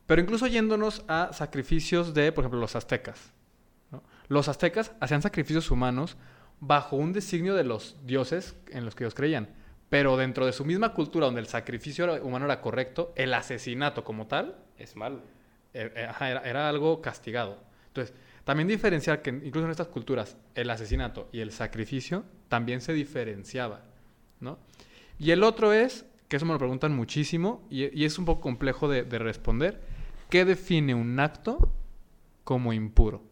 Pero 0.06 0.22
incluso 0.22 0.48
yéndonos 0.48 1.04
a 1.08 1.32
sacrificios 1.34 2.14
de, 2.14 2.32
por 2.32 2.44
ejemplo, 2.44 2.60
los 2.60 2.76
aztecas. 2.76 3.34
¿no? 3.92 4.04
Los 4.28 4.48
aztecas 4.48 4.92
hacían 5.00 5.22
sacrificios 5.22 5.72
humanos 5.72 6.18
bajo 6.60 6.96
un 6.96 7.14
designio 7.14 7.56
de 7.56 7.64
los 7.64 7.96
dioses 8.06 8.56
en 8.70 8.86
los 8.86 8.96
que 8.96 9.04
ellos 9.04 9.16
creían. 9.16 9.50
Pero 9.90 10.18
dentro 10.18 10.46
de 10.46 10.54
su 10.54 10.66
misma 10.66 10.94
cultura, 10.94 11.26
donde 11.26 11.42
el 11.42 11.48
sacrificio 11.48 12.22
humano 12.24 12.46
era 12.46 12.62
correcto, 12.62 13.14
el 13.16 13.34
asesinato 13.34 14.04
como 14.04 14.28
tal 14.28 14.56
Es 14.78 14.96
malo. 14.96 15.22
eh, 15.74 16.08
ajá, 16.10 16.30
era, 16.30 16.42
era 16.42 16.70
algo 16.70 17.02
castigado. 17.02 17.60
Entonces, 17.88 18.16
también 18.46 18.68
diferenciar 18.68 19.22
que 19.22 19.32
incluso 19.32 19.66
en 19.66 19.72
estas 19.72 19.88
culturas 19.88 20.38
el 20.54 20.70
asesinato 20.70 21.30
y 21.32 21.40
el 21.40 21.52
sacrificio 21.52 22.24
también 22.48 22.80
se 22.80 22.94
diferenciaba, 22.94 23.82
¿no? 24.40 24.60
Y 25.18 25.32
el 25.32 25.44
otro 25.44 25.74
es, 25.74 26.06
que 26.28 26.38
eso 26.38 26.46
me 26.46 26.54
lo 26.54 26.60
preguntan 26.60 26.96
muchísimo 26.96 27.66
y, 27.70 27.98
y 28.00 28.06
es 28.06 28.20
un 28.20 28.26
poco 28.26 28.42
complejo 28.42 28.88
de, 28.88 29.04
de 29.04 29.18
responder, 29.18 29.82
¿qué 30.30 30.46
define 30.46 30.96
un 30.96 31.20
acto 31.20 31.72
como 32.44 32.74
impuro? 32.74 33.24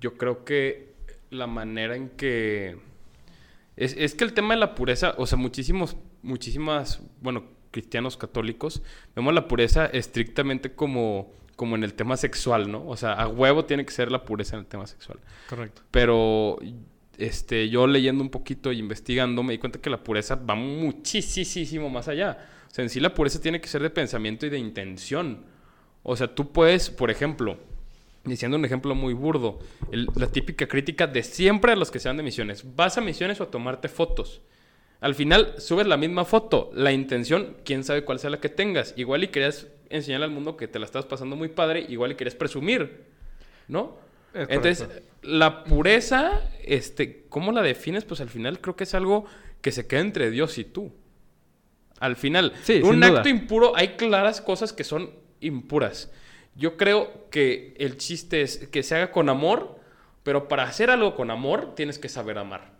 Yo 0.00 0.16
creo 0.16 0.44
que 0.44 0.94
la 1.30 1.46
manera 1.46 1.96
en 1.96 2.10
que... 2.10 2.78
Es, 3.76 3.94
es 3.96 4.14
que 4.14 4.24
el 4.24 4.32
tema 4.32 4.54
de 4.54 4.60
la 4.60 4.74
pureza, 4.74 5.14
o 5.18 5.26
sea, 5.26 5.38
muchísimos, 5.38 5.96
muchísimas, 6.22 7.00
bueno, 7.20 7.44
cristianos 7.70 8.16
católicos, 8.16 8.82
vemos 9.14 9.34
la 9.34 9.46
pureza 9.46 9.86
estrictamente 9.86 10.74
como, 10.74 11.32
como 11.56 11.76
en 11.76 11.84
el 11.84 11.94
tema 11.94 12.16
sexual, 12.16 12.70
¿no? 12.70 12.86
O 12.86 12.96
sea, 12.96 13.12
a 13.12 13.28
huevo 13.28 13.64
tiene 13.64 13.84
que 13.84 13.92
ser 13.92 14.10
la 14.10 14.24
pureza 14.24 14.56
en 14.56 14.60
el 14.60 14.66
tema 14.66 14.86
sexual. 14.86 15.18
Correcto. 15.48 15.82
Pero 15.90 16.58
este, 17.18 17.68
yo 17.68 17.86
leyendo 17.86 18.22
un 18.22 18.30
poquito 18.30 18.72
y 18.72 18.78
investigando 18.78 19.42
me 19.42 19.52
di 19.52 19.58
cuenta 19.58 19.80
que 19.80 19.90
la 19.90 20.02
pureza 20.02 20.36
va 20.36 20.54
muchísimo 20.54 21.90
más 21.90 22.08
allá. 22.08 22.38
Sea, 22.78 22.84
en 22.84 22.90
sí 22.90 23.00
la 23.00 23.12
pureza 23.12 23.40
tiene 23.40 23.60
que 23.60 23.66
ser 23.66 23.82
de 23.82 23.90
pensamiento 23.90 24.46
y 24.46 24.50
de 24.50 24.58
intención. 24.58 25.44
O 26.04 26.16
sea, 26.16 26.32
tú 26.32 26.52
puedes, 26.52 26.90
por 26.90 27.10
ejemplo, 27.10 27.58
diciendo 28.24 28.56
un 28.56 28.64
ejemplo 28.64 28.94
muy 28.94 29.14
burdo, 29.14 29.58
el- 29.90 30.06
la 30.14 30.28
típica 30.28 30.68
crítica 30.68 31.08
de 31.08 31.24
siempre 31.24 31.72
a 31.72 31.76
los 31.76 31.90
que 31.90 31.98
se 31.98 32.08
van 32.08 32.18
de 32.18 32.22
misiones. 32.22 32.76
¿Vas 32.76 32.96
a 32.96 33.00
misiones 33.00 33.40
o 33.40 33.44
a 33.44 33.50
tomarte 33.50 33.88
fotos? 33.88 34.42
Al 35.00 35.16
final 35.16 35.54
subes 35.58 35.88
la 35.88 35.96
misma 35.96 36.24
foto. 36.24 36.70
La 36.72 36.92
intención, 36.92 37.56
quién 37.64 37.82
sabe 37.82 38.04
cuál 38.04 38.20
sea 38.20 38.30
la 38.30 38.38
que 38.38 38.48
tengas. 38.48 38.94
Igual 38.96 39.24
y 39.24 39.28
querías 39.28 39.66
enseñarle 39.90 40.26
al 40.26 40.30
mundo 40.32 40.56
que 40.56 40.68
te 40.68 40.78
la 40.78 40.84
estás 40.86 41.04
pasando 41.04 41.34
muy 41.34 41.48
padre, 41.48 41.84
igual 41.88 42.12
y 42.12 42.14
querías 42.14 42.36
presumir, 42.36 43.06
¿no? 43.66 43.96
Es 44.34 44.46
Entonces, 44.50 44.86
correcto. 44.86 45.08
la 45.22 45.64
pureza, 45.64 46.42
este, 46.62 47.24
¿cómo 47.28 47.50
la 47.50 47.62
defines? 47.62 48.04
Pues 48.04 48.20
al 48.20 48.28
final 48.28 48.60
creo 48.60 48.76
que 48.76 48.84
es 48.84 48.94
algo 48.94 49.24
que 49.62 49.72
se 49.72 49.88
queda 49.88 49.98
entre 50.00 50.30
Dios 50.30 50.58
y 50.58 50.64
tú. 50.64 50.92
Al 52.00 52.16
final, 52.16 52.52
Sí, 52.62 52.80
un 52.82 53.00
duda. 53.00 53.18
acto 53.18 53.28
impuro, 53.28 53.72
hay 53.76 53.96
claras 53.96 54.40
cosas 54.40 54.72
que 54.72 54.84
son 54.84 55.10
impuras. 55.40 56.10
Yo 56.54 56.76
creo 56.76 57.28
que 57.30 57.74
el 57.78 57.96
chiste 57.96 58.42
es 58.42 58.68
que 58.68 58.82
se 58.82 58.96
haga 58.96 59.10
con 59.12 59.28
amor, 59.28 59.78
pero 60.22 60.48
para 60.48 60.64
hacer 60.64 60.90
algo 60.90 61.14
con 61.14 61.30
amor 61.30 61.74
tienes 61.74 61.98
que 61.98 62.08
saber 62.08 62.38
amar. 62.38 62.72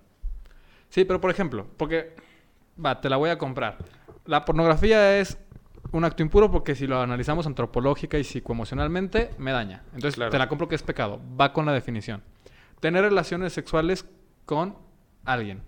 Sí, 0.89 1.05
pero 1.05 1.21
por 1.21 1.31
ejemplo, 1.31 1.67
porque, 1.77 2.15
va, 2.85 3.01
te 3.01 3.09
la 3.09 3.17
voy 3.17 3.31
a 3.31 3.39
comprar. 3.39 3.79
La 4.25 4.45
pornografía 4.45 5.19
es 5.19 5.39
un 5.93 6.05
acto 6.05 6.23
impuro 6.23 6.51
porque 6.51 6.75
si 6.75 6.87
lo 6.87 7.01
analizamos 7.01 7.47
antropológica 7.47 8.19
y 8.19 8.25
psicoemocionalmente, 8.25 9.31
me 9.39 9.53
daña. 9.53 9.83
Entonces, 9.95 10.15
Claro. 10.17 10.31
te 10.31 10.39
la 10.39 10.49
compro 10.49 10.69
que 10.69 10.75
es 10.75 10.83
pecado. 10.83 11.21
Va 11.41 11.53
con 11.53 11.65
la 11.67 11.73
definición. 11.73 12.23
Tener 12.81 13.03
relaciones 13.05 13.53
sexuales 13.53 14.05
con 14.45 14.77
alguien. 15.25 15.63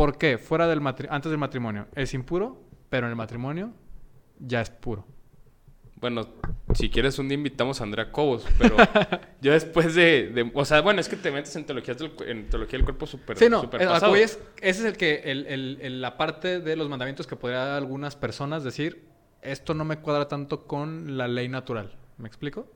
¿Por 0.00 0.16
qué? 0.16 0.38
Fuera 0.38 0.66
del 0.66 0.80
matri- 0.80 1.08
antes 1.10 1.28
del 1.30 1.38
matrimonio 1.38 1.86
es 1.94 2.14
impuro, 2.14 2.58
pero 2.88 3.06
en 3.06 3.10
el 3.10 3.16
matrimonio 3.16 3.70
ya 4.38 4.62
es 4.62 4.70
puro. 4.70 5.04
Bueno, 5.96 6.26
si 6.72 6.88
quieres 6.88 7.18
un 7.18 7.28
día 7.28 7.34
invitamos 7.36 7.82
a 7.82 7.84
Andrea 7.84 8.10
Cobos, 8.10 8.46
pero 8.56 8.76
yo 9.42 9.52
después 9.52 9.94
de, 9.94 10.30
de- 10.30 10.50
O 10.54 10.64
sea, 10.64 10.80
bueno, 10.80 11.02
es 11.02 11.08
que 11.10 11.16
te 11.16 11.30
metes 11.30 11.54
en 11.54 11.66
teología 11.66 11.94
en 12.26 12.48
teología 12.48 12.78
del 12.78 12.84
cuerpo 12.84 13.04
súper 13.06 13.36
Sí, 13.36 13.50
no, 13.50 13.62
eh, 13.64 13.68
pasado. 13.68 14.16
es- 14.16 14.38
ese 14.62 14.80
es 14.80 14.84
el 14.86 14.96
que, 14.96 15.16
el- 15.26 15.44
el- 15.46 15.78
el- 15.82 16.00
la 16.00 16.16
parte 16.16 16.60
de 16.60 16.76
los 16.76 16.88
mandamientos 16.88 17.26
que 17.26 17.36
podría 17.36 17.76
algunas 17.76 18.16
personas 18.16 18.64
decir, 18.64 19.04
esto 19.42 19.74
no 19.74 19.84
me 19.84 19.98
cuadra 19.98 20.28
tanto 20.28 20.66
con 20.66 21.18
la 21.18 21.28
ley 21.28 21.48
natural. 21.50 21.92
¿Me 22.16 22.26
explico? 22.26 22.66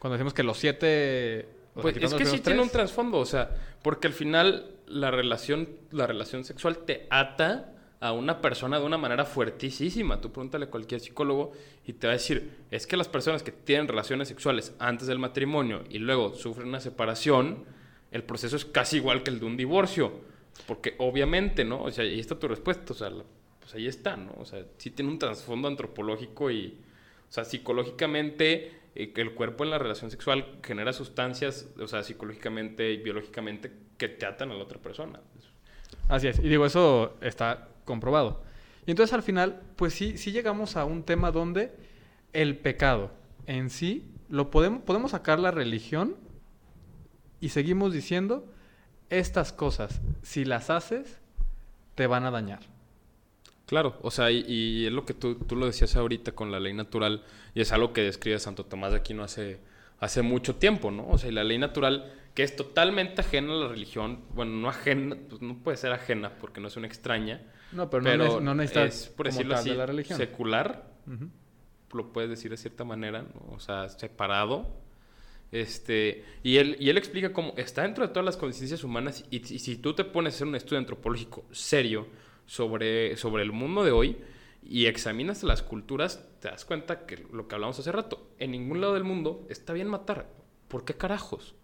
Cuando 0.00 0.14
decimos 0.16 0.34
que 0.34 0.42
los 0.42 0.58
siete... 0.58 1.48
Pues 1.74 1.96
es 1.96 2.00
que 2.00 2.08
sí 2.08 2.14
primeros 2.16 2.42
tiene 2.42 2.60
un 2.60 2.68
tres, 2.68 2.72
trasfondo, 2.72 3.18
o 3.18 3.24
sea, 3.26 3.50
porque 3.82 4.06
al 4.08 4.12
final 4.12 4.74
la 4.86 5.10
relación, 5.10 5.68
la 5.92 6.06
relación 6.06 6.44
sexual 6.44 6.78
te 6.78 7.06
ata 7.10 7.72
a 8.00 8.12
una 8.12 8.40
persona 8.40 8.78
de 8.80 8.86
una 8.86 8.96
manera 8.98 9.24
fuertísima. 9.24 10.20
Tú 10.20 10.32
pregúntale 10.32 10.64
a 10.64 10.70
cualquier 10.70 11.00
psicólogo 11.00 11.52
y 11.86 11.92
te 11.92 12.06
va 12.06 12.14
a 12.14 12.16
decir, 12.16 12.50
es 12.70 12.86
que 12.86 12.96
las 12.96 13.08
personas 13.08 13.42
que 13.42 13.52
tienen 13.52 13.88
relaciones 13.88 14.28
sexuales 14.28 14.74
antes 14.78 15.06
del 15.06 15.18
matrimonio 15.18 15.84
y 15.90 15.98
luego 15.98 16.34
sufren 16.34 16.68
una 16.68 16.80
separación, 16.80 17.64
el 18.10 18.24
proceso 18.24 18.56
es 18.56 18.64
casi 18.64 18.96
igual 18.96 19.22
que 19.22 19.30
el 19.30 19.38
de 19.38 19.46
un 19.46 19.56
divorcio. 19.56 20.12
Porque 20.66 20.94
obviamente, 20.98 21.64
¿no? 21.64 21.82
O 21.84 21.90
sea, 21.90 22.04
ahí 22.04 22.18
está 22.18 22.38
tu 22.38 22.48
respuesta, 22.48 22.92
o 22.92 22.96
sea, 22.96 23.10
la- 23.10 23.24
pues 23.60 23.74
ahí 23.74 23.86
está, 23.86 24.16
¿no? 24.16 24.32
O 24.38 24.44
sea, 24.44 24.64
sí 24.78 24.90
tiene 24.90 25.10
un 25.10 25.18
trasfondo 25.18 25.68
antropológico 25.68 26.50
y, 26.50 26.78
o 27.28 27.32
sea, 27.32 27.44
psicológicamente, 27.44 28.79
el 28.94 29.34
cuerpo 29.34 29.64
en 29.64 29.70
la 29.70 29.78
relación 29.78 30.10
sexual 30.10 30.58
genera 30.62 30.92
sustancias, 30.92 31.68
o 31.78 31.86
sea, 31.86 32.02
psicológicamente 32.02 32.92
y 32.92 32.98
biológicamente, 32.98 33.72
que 33.96 34.08
te 34.08 34.26
atan 34.26 34.50
a 34.50 34.54
la 34.54 34.62
otra 34.62 34.78
persona. 34.78 35.20
Así 36.08 36.28
es. 36.28 36.38
Y 36.38 36.48
digo, 36.48 36.66
eso 36.66 37.16
está 37.20 37.68
comprobado. 37.84 38.42
Y 38.86 38.90
entonces 38.90 39.14
al 39.14 39.22
final, 39.22 39.60
pues 39.76 39.94
sí, 39.94 40.18
sí 40.18 40.32
llegamos 40.32 40.76
a 40.76 40.84
un 40.84 41.04
tema 41.04 41.30
donde 41.30 41.72
el 42.32 42.58
pecado 42.58 43.12
en 43.46 43.70
sí, 43.70 44.10
lo 44.28 44.50
podemos, 44.50 44.82
podemos 44.82 45.12
sacar 45.12 45.38
la 45.38 45.50
religión 45.50 46.16
y 47.40 47.50
seguimos 47.50 47.92
diciendo, 47.92 48.52
estas 49.08 49.52
cosas, 49.52 50.00
si 50.22 50.44
las 50.44 50.70
haces, 50.70 51.20
te 51.94 52.06
van 52.06 52.24
a 52.24 52.30
dañar. 52.30 52.60
Claro, 53.70 53.96
o 54.02 54.10
sea, 54.10 54.32
y, 54.32 54.44
y 54.48 54.86
es 54.86 54.92
lo 54.92 55.04
que 55.04 55.14
tú, 55.14 55.36
tú 55.36 55.54
lo 55.54 55.64
decías 55.64 55.94
ahorita 55.94 56.32
con 56.32 56.50
la 56.50 56.58
ley 56.58 56.74
natural, 56.74 57.22
y 57.54 57.60
es 57.60 57.70
algo 57.70 57.92
que 57.92 58.02
describe 58.02 58.40
Santo 58.40 58.64
Tomás 58.64 58.90
de 58.90 58.98
Aquino 58.98 59.22
hace, 59.22 59.60
hace 60.00 60.22
mucho 60.22 60.56
tiempo, 60.56 60.90
¿no? 60.90 61.06
O 61.06 61.18
sea, 61.18 61.30
y 61.30 61.32
la 61.32 61.44
ley 61.44 61.56
natural, 61.56 62.12
que 62.34 62.42
es 62.42 62.56
totalmente 62.56 63.20
ajena 63.20 63.52
a 63.52 63.56
la 63.56 63.68
religión, 63.68 64.24
bueno, 64.34 64.56
no 64.56 64.68
ajena, 64.68 65.16
pues 65.28 65.40
no 65.40 65.56
puede 65.58 65.76
ser 65.76 65.92
ajena 65.92 66.32
porque 66.40 66.60
no 66.60 66.66
es 66.66 66.76
una 66.76 66.88
extraña, 66.88 67.42
No, 67.70 67.88
pero, 67.88 68.02
pero, 68.02 68.26
no, 68.26 68.40
no 68.40 68.54
necesitas 68.56 69.02
es, 69.02 69.08
por 69.10 69.26
decirlo 69.26 69.54
así, 69.54 69.70
de 69.70 69.76
la 69.76 69.86
religión. 69.86 70.18
secular, 70.18 70.90
lo 71.92 72.12
puedes 72.12 72.28
decir 72.28 72.50
de 72.50 72.56
cierta 72.56 72.82
manera, 72.82 73.22
¿no? 73.22 73.54
o 73.54 73.60
sea, 73.60 73.88
separado. 73.88 74.80
Este, 75.52 76.24
y 76.42 76.56
él, 76.56 76.76
y 76.80 76.90
él 76.90 76.98
explica 76.98 77.32
cómo 77.32 77.54
está 77.56 77.82
dentro 77.82 78.04
de 78.04 78.12
todas 78.12 78.24
las 78.24 78.36
conciencias 78.36 78.82
humanas 78.82 79.24
y, 79.30 79.36
y 79.36 79.60
si 79.60 79.76
tú 79.76 79.94
te 79.94 80.02
pones 80.02 80.34
a 80.34 80.36
hacer 80.38 80.48
un 80.48 80.56
estudio 80.56 80.78
antropológico 80.78 81.44
serio 81.52 82.08
sobre, 82.50 83.16
sobre 83.16 83.44
el 83.44 83.52
mundo 83.52 83.84
de 83.84 83.92
hoy 83.92 84.16
y 84.64 84.86
examinas 84.86 85.44
las 85.44 85.62
culturas, 85.62 86.26
te 86.40 86.48
das 86.48 86.64
cuenta 86.64 87.06
que 87.06 87.24
lo 87.32 87.46
que 87.46 87.54
hablamos 87.54 87.78
hace 87.78 87.92
rato, 87.92 88.26
en 88.38 88.50
ningún 88.50 88.80
lado 88.80 88.94
del 88.94 89.04
mundo 89.04 89.46
está 89.48 89.72
bien 89.72 89.86
matar. 89.86 90.26
¿Por 90.66 90.84
qué 90.84 90.94
carajos? 90.94 91.54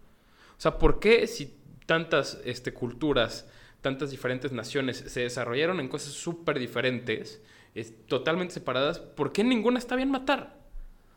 O 0.57 0.61
sea, 0.61 0.77
¿por 0.77 1.01
qué 1.01 1.27
si 1.27 1.53
tantas 1.85 2.39
este, 2.45 2.73
culturas, 2.73 3.49
tantas 3.81 4.11
diferentes 4.11 4.53
naciones 4.53 5.03
se 5.07 5.19
desarrollaron 5.19 5.81
en 5.81 5.89
cosas 5.89 6.13
súper 6.13 6.57
diferentes, 6.57 7.41
es, 7.75 7.93
totalmente 8.05 8.53
separadas, 8.53 8.99
¿por 8.99 9.33
qué 9.33 9.43
ninguna 9.43 9.79
está 9.79 9.97
bien 9.97 10.09
matar? 10.09 10.55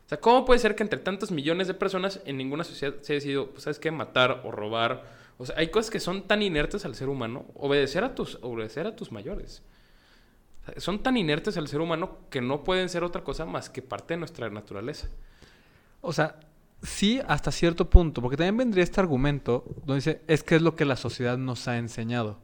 O 0.05 0.09
sea, 0.09 0.19
¿cómo 0.19 0.43
puede 0.43 0.59
ser 0.59 0.75
que 0.75 0.83
entre 0.83 0.99
tantos 0.99 1.31
millones 1.31 1.67
de 1.67 1.75
personas 1.75 2.19
en 2.25 2.35
ninguna 2.35 2.65
sociedad 2.65 2.95
se 2.99 3.13
ha 3.13 3.15
decidido, 3.15 3.51
pues, 3.51 3.63
¿sabes 3.63 3.79
qué? 3.79 3.89
Matar 3.89 4.41
o 4.43 4.51
robar. 4.51 5.20
O 5.41 5.45
sea, 5.47 5.55
hay 5.57 5.69
cosas 5.69 5.89
que 5.89 5.99
son 5.99 6.27
tan 6.27 6.43
inertes 6.43 6.85
al 6.85 6.93
ser 6.93 7.09
humano. 7.09 7.45
Obedecer 7.55 8.03
a 8.03 8.13
tus, 8.13 8.37
obedecer 8.43 8.85
a 8.85 8.95
tus 8.95 9.11
mayores. 9.11 9.63
O 10.61 10.65
sea, 10.65 10.79
son 10.79 11.01
tan 11.01 11.17
inertes 11.17 11.57
al 11.57 11.67
ser 11.67 11.81
humano 11.81 12.19
que 12.29 12.41
no 12.41 12.63
pueden 12.63 12.89
ser 12.89 13.03
otra 13.03 13.23
cosa 13.23 13.47
más 13.47 13.67
que 13.67 13.81
parte 13.81 14.13
de 14.13 14.19
nuestra 14.19 14.51
naturaleza. 14.51 15.09
O 16.01 16.13
sea, 16.13 16.39
sí 16.83 17.19
hasta 17.27 17.51
cierto 17.51 17.89
punto, 17.89 18.21
porque 18.21 18.37
también 18.37 18.55
vendría 18.55 18.83
este 18.83 19.01
argumento 19.01 19.65
donde 19.77 19.95
dice, 19.95 20.21
es 20.27 20.43
que 20.43 20.57
es 20.57 20.61
lo 20.61 20.75
que 20.75 20.85
la 20.85 20.95
sociedad 20.95 21.39
nos 21.39 21.67
ha 21.67 21.79
enseñado. 21.79 22.37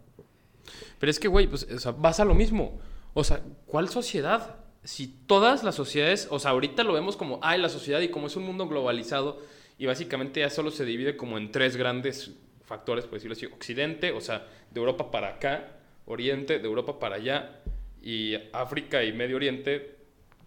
Pero 0.97 1.11
es 1.11 1.19
que, 1.19 1.27
güey, 1.27 1.45
pues, 1.45 1.67
o 1.71 1.77
sea, 1.77 1.91
vas 1.91 2.19
a 2.19 2.25
lo 2.25 2.33
mismo. 2.33 2.79
O 3.13 3.23
sea, 3.23 3.43
¿cuál 3.67 3.89
sociedad? 3.89 4.55
Si 4.83 5.05
todas 5.05 5.63
las 5.63 5.75
sociedades, 5.75 6.27
o 6.31 6.39
sea, 6.39 6.49
ahorita 6.49 6.83
lo 6.83 6.93
vemos 6.93 7.15
como, 7.15 7.37
ay, 7.43 7.61
la 7.61 7.69
sociedad 7.69 7.99
y 7.99 8.09
como 8.09 8.25
es 8.25 8.35
un 8.35 8.43
mundo 8.43 8.67
globalizado 8.67 9.39
y 9.77 9.85
básicamente 9.85 10.39
ya 10.39 10.49
solo 10.49 10.71
se 10.71 10.83
divide 10.83 11.15
como 11.15 11.37
en 11.37 11.51
tres 11.51 11.77
grandes 11.77 12.33
factores, 12.67 13.05
por 13.05 13.15
decirlo 13.15 13.33
así, 13.33 13.47
Occidente, 13.47 14.11
o 14.11 14.21
sea, 14.21 14.45
de 14.69 14.79
Europa 14.79 15.09
para 15.09 15.29
acá, 15.29 15.77
Oriente, 16.05 16.59
de 16.59 16.67
Europa 16.67 16.99
para 16.99 17.15
allá, 17.15 17.61
y 18.01 18.35
África 18.53 19.03
y 19.03 19.13
Medio 19.13 19.37
Oriente, 19.37 19.95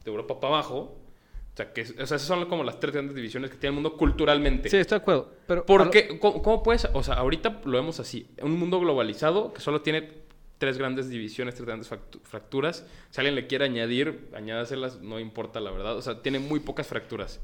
de 0.05 0.11
Europa 0.11 0.39
para 0.39 0.55
abajo. 0.55 0.97
O 1.53 1.57
sea, 1.57 1.73
que, 1.73 1.83
o 1.83 1.85
sea, 1.85 2.05
esas 2.05 2.23
son 2.23 2.47
como 2.47 2.63
las 2.63 2.79
tres 2.79 2.93
grandes 2.93 3.17
divisiones 3.17 3.51
que 3.51 3.57
tiene 3.57 3.71
el 3.77 3.83
mundo 3.83 3.97
culturalmente. 3.97 4.69
Sí, 4.69 4.77
estoy 4.77 4.99
de 4.99 5.03
acuerdo. 5.03 5.35
Pero 5.47 5.63
a 5.63 5.67
¿Por 5.67 5.87
lo-? 5.87 6.19
¿Cómo, 6.21 6.43
cómo 6.43 6.63
puedes? 6.63 6.89
O 6.93 7.03
sea, 7.03 7.15
ahorita 7.15 7.61
lo 7.65 7.73
vemos 7.73 7.99
así. 7.99 8.29
Un 8.41 8.59
mundo 8.59 8.79
globalizado 8.79 9.53
que 9.53 9.61
solo 9.61 9.83
tiene 9.83 10.21
tres 10.61 10.77
grandes 10.77 11.09
divisiones, 11.09 11.55
tres 11.55 11.67
grandes 11.67 11.91
fracturas. 12.23 12.87
Si 13.11 13.21
alguien 13.21 13.35
le 13.35 13.47
quiere 13.47 13.65
añadir, 13.65 14.29
añádaselas, 14.35 15.01
no 15.01 15.19
importa 15.19 15.59
la 15.59 15.71
verdad. 15.71 15.97
O 15.97 16.03
sea, 16.03 16.23
tiene 16.23 16.39
muy 16.39 16.61
pocas 16.61 16.87
fracturas. 16.87 17.41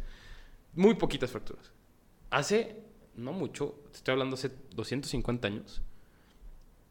Muy 0.75 0.95
poquitas 0.95 1.31
fracturas. 1.31 1.73
Hace, 2.31 2.77
no 3.17 3.33
mucho, 3.33 3.75
te 3.91 3.99
estoy 3.99 4.13
hablando 4.13 4.35
hace 4.35 4.51
250 4.75 5.49
años, 5.49 5.83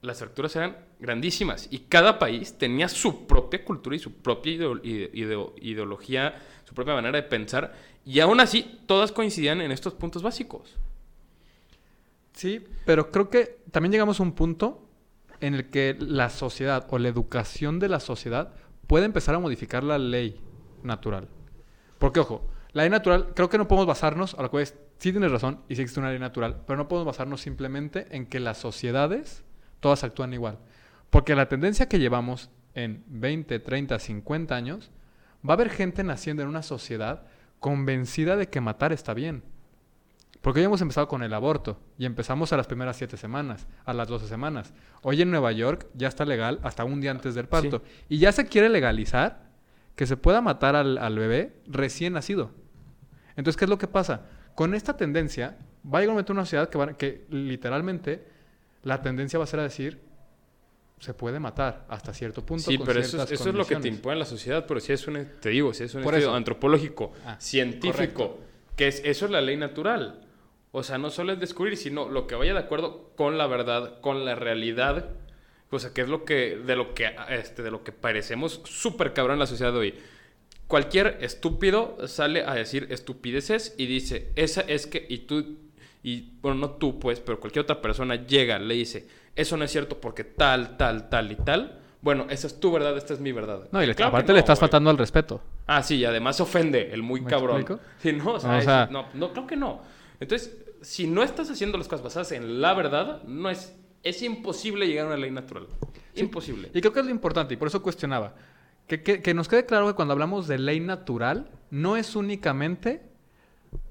las 0.01 0.20
fracturas 0.20 0.55
eran 0.55 0.77
grandísimas 1.00 1.67
y 1.72 1.79
cada 1.79 2.20
país 2.20 2.58
tenía 2.58 2.88
su 2.89 3.25
propia 3.25 3.65
cultura 3.65 3.96
y 3.96 4.00
su 4.00 4.13
propia 4.13 4.53
ideo- 4.53 4.82
ide- 4.84 5.12
ideo- 5.13 5.53
ideología, 5.62 6.36
su 6.63 6.75
propia 6.75 6.94
manera 6.94 7.20
de 7.20 7.27
pensar 7.27 7.74
y 8.05 8.20
aún 8.20 8.39
así 8.39 8.82
todas 8.86 9.12
coincidían 9.12 9.62
en 9.62 9.72
estos 9.72 9.94
puntos 9.96 10.22
básicos. 10.22 10.75
Sí, 12.34 12.63
pero 12.86 13.12
creo 13.12 13.29
que 13.29 13.60
también 13.72 13.91
llegamos 13.94 14.20
a 14.20 14.24
un 14.24 14.34
punto 14.34 14.88
en 15.39 15.55
el 15.55 15.70
que 15.70 15.96
la 16.00 16.29
sociedad 16.29 16.86
o 16.89 16.98
la 17.00 17.08
educación 17.08 17.79
de 17.79 17.89
la 17.89 18.00
sociedad 18.00 18.53
puede 18.88 19.05
empezar 19.05 19.36
a 19.36 19.39
modificar 19.39 19.84
la 19.84 19.98
ley 19.98 20.39
natural. 20.84 21.27
Porque, 21.98 22.20
ojo, 22.20 22.46
la 22.74 22.84
ley 22.84 22.89
natural, 22.89 23.34
creo 23.34 23.50
que 23.50 23.58
no 23.58 23.67
podemos 23.67 23.88
basarnos, 23.88 24.34
a 24.36 24.41
lo 24.44 24.51
cual 24.51 24.63
es, 24.63 24.75
sí 24.98 25.12
tienes 25.12 25.32
razón, 25.32 25.62
y 25.70 25.75
sí 25.75 25.82
existe 25.82 26.00
una 26.00 26.10
ley 26.10 26.20
natural, 26.20 26.62
pero 26.66 26.78
no 26.78 26.88
podemos 26.88 27.08
basarnos 27.08 27.42
simplemente 27.42 28.08
en 28.12 28.25
que 28.25 28.40
las 28.40 28.58
sociedades 28.58 29.44
todas 29.80 30.04
actúan 30.04 30.34
igual. 30.34 30.60
Porque 31.10 31.36
la 31.36 31.48
tendencia 31.48 31.88
que 31.88 32.00
llevamos 32.00 32.50
en 32.75 33.04
20, 33.08 33.60
30, 33.60 33.98
50 33.98 34.56
años, 34.56 34.92
va 35.48 35.54
a 35.54 35.56
haber 35.56 35.70
gente 35.70 36.04
naciendo 36.04 36.44
en 36.44 36.50
una 36.50 36.62
sociedad 36.62 37.24
convencida 37.60 38.36
de 38.36 38.50
que 38.50 38.62
matar 38.62 38.92
está 38.92 39.14
bien. 39.14 39.44
Porque 40.42 40.60
hoy 40.60 40.66
hemos 40.66 40.82
empezado 40.82 41.08
con 41.08 41.24
el 41.24 41.34
aborto 41.34 41.80
y 41.98 42.06
empezamos 42.06 42.54
a 42.54 42.58
las 42.58 42.68
primeras 42.68 42.98
siete 42.98 43.18
semanas, 43.18 43.66
a 43.84 43.94
las 43.94 44.08
12 44.08 44.28
semanas. 44.28 44.74
Hoy 45.02 45.22
en 45.22 45.32
Nueva 45.32 45.52
York 45.52 45.88
ya 45.96 46.08
está 46.08 46.24
legal 46.24 46.60
hasta 46.62 46.84
un 46.84 47.02
día 47.02 47.12
antes 47.12 47.34
del 47.34 47.48
parto. 47.48 47.82
Y 48.10 48.20
ya 48.20 48.32
se 48.32 48.46
quiere 48.46 48.70
legalizar 48.70 49.50
que 49.96 50.06
se 50.06 50.18
pueda 50.18 50.42
matar 50.42 50.75
al, 50.75 51.00
al 51.00 51.18
bebé 51.18 51.56
recién 51.66 52.14
nacido. 52.14 52.52
Entonces, 53.36 53.58
¿qué 53.58 53.66
es 53.66 53.70
lo 53.70 53.80
que 53.80 53.88
pasa? 53.88 54.25
Con 54.56 54.74
esta 54.74 54.96
tendencia, 54.98 55.58
va 55.86 56.00
a 56.00 56.02
llegar 56.02 56.10
un 56.10 56.14
momento 56.16 56.32
en 56.34 56.38
una 56.38 56.46
sociedad 56.46 56.70
que, 56.70 56.78
va- 56.78 56.94
que 56.94 57.26
literalmente 57.30 58.26
la 58.84 59.02
tendencia 59.02 59.38
va 59.38 59.44
a 59.44 59.48
ser 59.48 59.60
a 59.60 59.64
decir, 59.64 60.00
se 61.00 61.14
puede 61.14 61.40
matar 61.40 61.86
hasta 61.90 62.14
cierto 62.14 62.46
punto. 62.46 62.72
Sí, 62.72 62.78
con 62.78 62.88
pero 62.88 63.00
eso, 63.00 63.18
eso 63.24 63.50
es 63.50 63.56
lo 63.56 63.66
que 63.66 63.76
te 63.76 63.88
impone 63.90 64.16
la 64.18 64.26
sociedad, 64.26 64.66
pero 64.66 64.80
si 64.80 64.94
es 64.94 65.06
un, 65.08 65.28
te 65.42 65.50
digo, 65.50 65.74
si 65.74 65.84
es 65.84 65.94
un 65.94 66.04
estudio 66.04 66.34
antropológico, 66.34 67.12
Ah, 67.26 67.36
científico, 67.40 68.40
que 68.76 68.88
es, 68.88 69.02
eso 69.04 69.26
es 69.26 69.32
la 69.32 69.42
ley 69.42 69.58
natural. 69.58 70.22
O 70.72 70.84
sea, 70.84 70.98
no 70.98 71.10
solo 71.10 71.34
es 71.34 71.40
descubrir, 71.40 71.78
sino 71.78 72.10
lo 72.10 72.28
que 72.28 72.36
vaya 72.36 72.54
de 72.54 72.60
acuerdo 72.60 73.12
con 73.16 73.38
la 73.38 73.48
verdad, 73.48 74.00
con 74.02 74.26
la 74.26 74.36
realidad. 74.36 75.10
O 75.70 75.80
sea, 75.80 75.92
que 75.94 76.02
es 76.02 76.10
lo 76.10 76.24
que, 76.26 76.58
de 76.58 76.76
lo 76.76 76.94
que, 76.94 77.14
este, 77.30 77.62
de 77.64 77.72
lo 77.72 77.84
que 77.84 77.92
parecemos 77.92 78.62
súper 78.66 79.14
cabrón 79.14 79.36
en 79.36 79.40
la 79.40 79.48
sociedad 79.48 79.72
de 79.74 79.78
hoy. 79.80 79.96
Cualquier 80.67 81.19
estúpido 81.22 81.98
sale 82.07 82.43
a 82.43 82.53
decir 82.55 82.88
estupideces 82.89 83.75
y 83.77 83.86
dice, 83.86 84.31
esa 84.36 84.62
es 84.62 84.88
que, 84.88 85.05
y 85.10 85.19
tú, 85.19 85.57
y 86.01 86.31
bueno, 86.41 86.57
no 86.60 86.69
tú 86.72 87.00
pues, 87.00 87.19
pero 87.19 87.39
cualquier 87.39 87.63
otra 87.63 87.81
persona 87.81 88.15
llega, 88.25 88.57
le 88.57 88.74
dice, 88.74 89.07
eso 89.36 89.57
no 89.57 89.63
es 89.65 89.72
cierto 89.72 90.01
porque 90.01 90.24
tal, 90.24 90.75
tal, 90.77 91.10
tal 91.10 91.31
y 91.31 91.36
tal. 91.36 91.79
Bueno, 92.01 92.25
esa 92.29 92.48
es 92.48 92.60
tu 92.60 92.72
verdad, 92.72 92.98
esta 92.98 93.13
es 93.13 93.19
mi 93.19 93.31
verdad. 93.31 93.67
No, 93.72 93.81
y 93.81 93.86
le, 93.88 93.95
Claro 93.95 94.12
que 94.12 94.15
aparte 94.17 94.34
le 94.34 94.39
estás 94.39 94.57
güey. 94.60 94.62
faltando 94.62 94.89
al 94.89 94.98
respeto. 94.98 95.41
Ah, 95.67 95.81
sí, 95.84 95.95
y 95.98 96.05
además 96.05 96.38
se 96.38 96.43
ofende 96.43 96.91
el 96.93 97.01
muy 97.03 97.22
¿Me 97.22 97.29
cabrón. 97.29 97.57
explico? 97.62 97.81
Sí, 98.00 98.12
no, 98.13 98.34
o 98.34 98.39
sea, 98.39 98.51
O 98.51 98.57
es- 98.57 98.65
sea- 98.65 98.88
no, 98.91 99.07
no, 99.13 99.34
creo 99.34 99.45
que 99.48 99.55
no. 99.55 99.81
Entonces, 100.19 100.55
si 100.81 101.05
no 101.07 101.22
estás 101.24 101.50
haciendo 101.51 101.77
las 101.77 101.88
cosas 101.88 102.03
basadas 102.03 102.31
en 102.31 102.60
la 102.62 102.74
verdad, 102.74 103.24
no 103.24 103.50
es, 103.50 103.75
es 104.03 104.22
imposible 104.24 104.88
llegar 104.88 105.05
a 105.05 105.10
una 105.10 105.17
ley 105.17 105.31
natural. 105.31 105.67
Imposible. 106.15 106.69
Y 106.74 106.79
creo 106.81 106.93
que 106.93 107.00
es 107.01 107.05
lo 107.05 107.12
importante, 107.12 107.53
y 107.53 107.57
por 107.57 107.67
eso 107.67 107.81
cuestionaba. 107.84 108.34
Que, 108.88 109.01
que- 109.01 109.22
que 109.22 109.34
nos 109.34 109.48
quede 109.48 109.65
claro 109.65 109.88
que 109.88 109.94
cuando 109.94 110.12
hablamos 110.13 110.48
de 110.48 110.60
ley 110.60 110.80
natural, 110.80 111.50
no 111.72 111.98
es 111.98 112.15
únicamente 112.15 113.01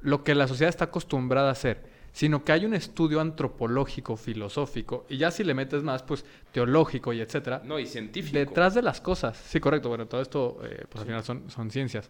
lo 0.00 0.22
que 0.24 0.34
la 0.34 0.46
sociedad 0.48 0.68
está 0.70 0.84
acostumbrada 0.86 1.48
a 1.48 1.52
hacer, 1.52 1.82
sino 2.12 2.44
que 2.44 2.52
hay 2.52 2.64
un 2.64 2.74
estudio 2.74 3.20
antropológico, 3.20 4.16
filosófico, 4.16 5.04
y 5.08 5.16
ya 5.18 5.30
si 5.32 5.42
le 5.42 5.52
metes 5.52 5.82
más, 5.82 6.02
pues 6.04 6.24
teológico 6.52 7.12
y 7.12 7.20
etcétera, 7.20 7.60
No, 7.64 7.78
y 7.78 7.86
científico. 7.86 8.38
detrás 8.38 8.74
de 8.74 8.82
las 8.82 9.00
cosas. 9.00 9.36
Sí, 9.36 9.58
correcto. 9.58 9.88
Bueno, 9.88 10.06
todo 10.06 10.22
esto, 10.22 10.60
eh, 10.64 10.84
pues 10.88 11.00
al 11.00 11.06
final 11.06 11.24
son, 11.24 11.50
son 11.50 11.70
ciencias. 11.72 12.08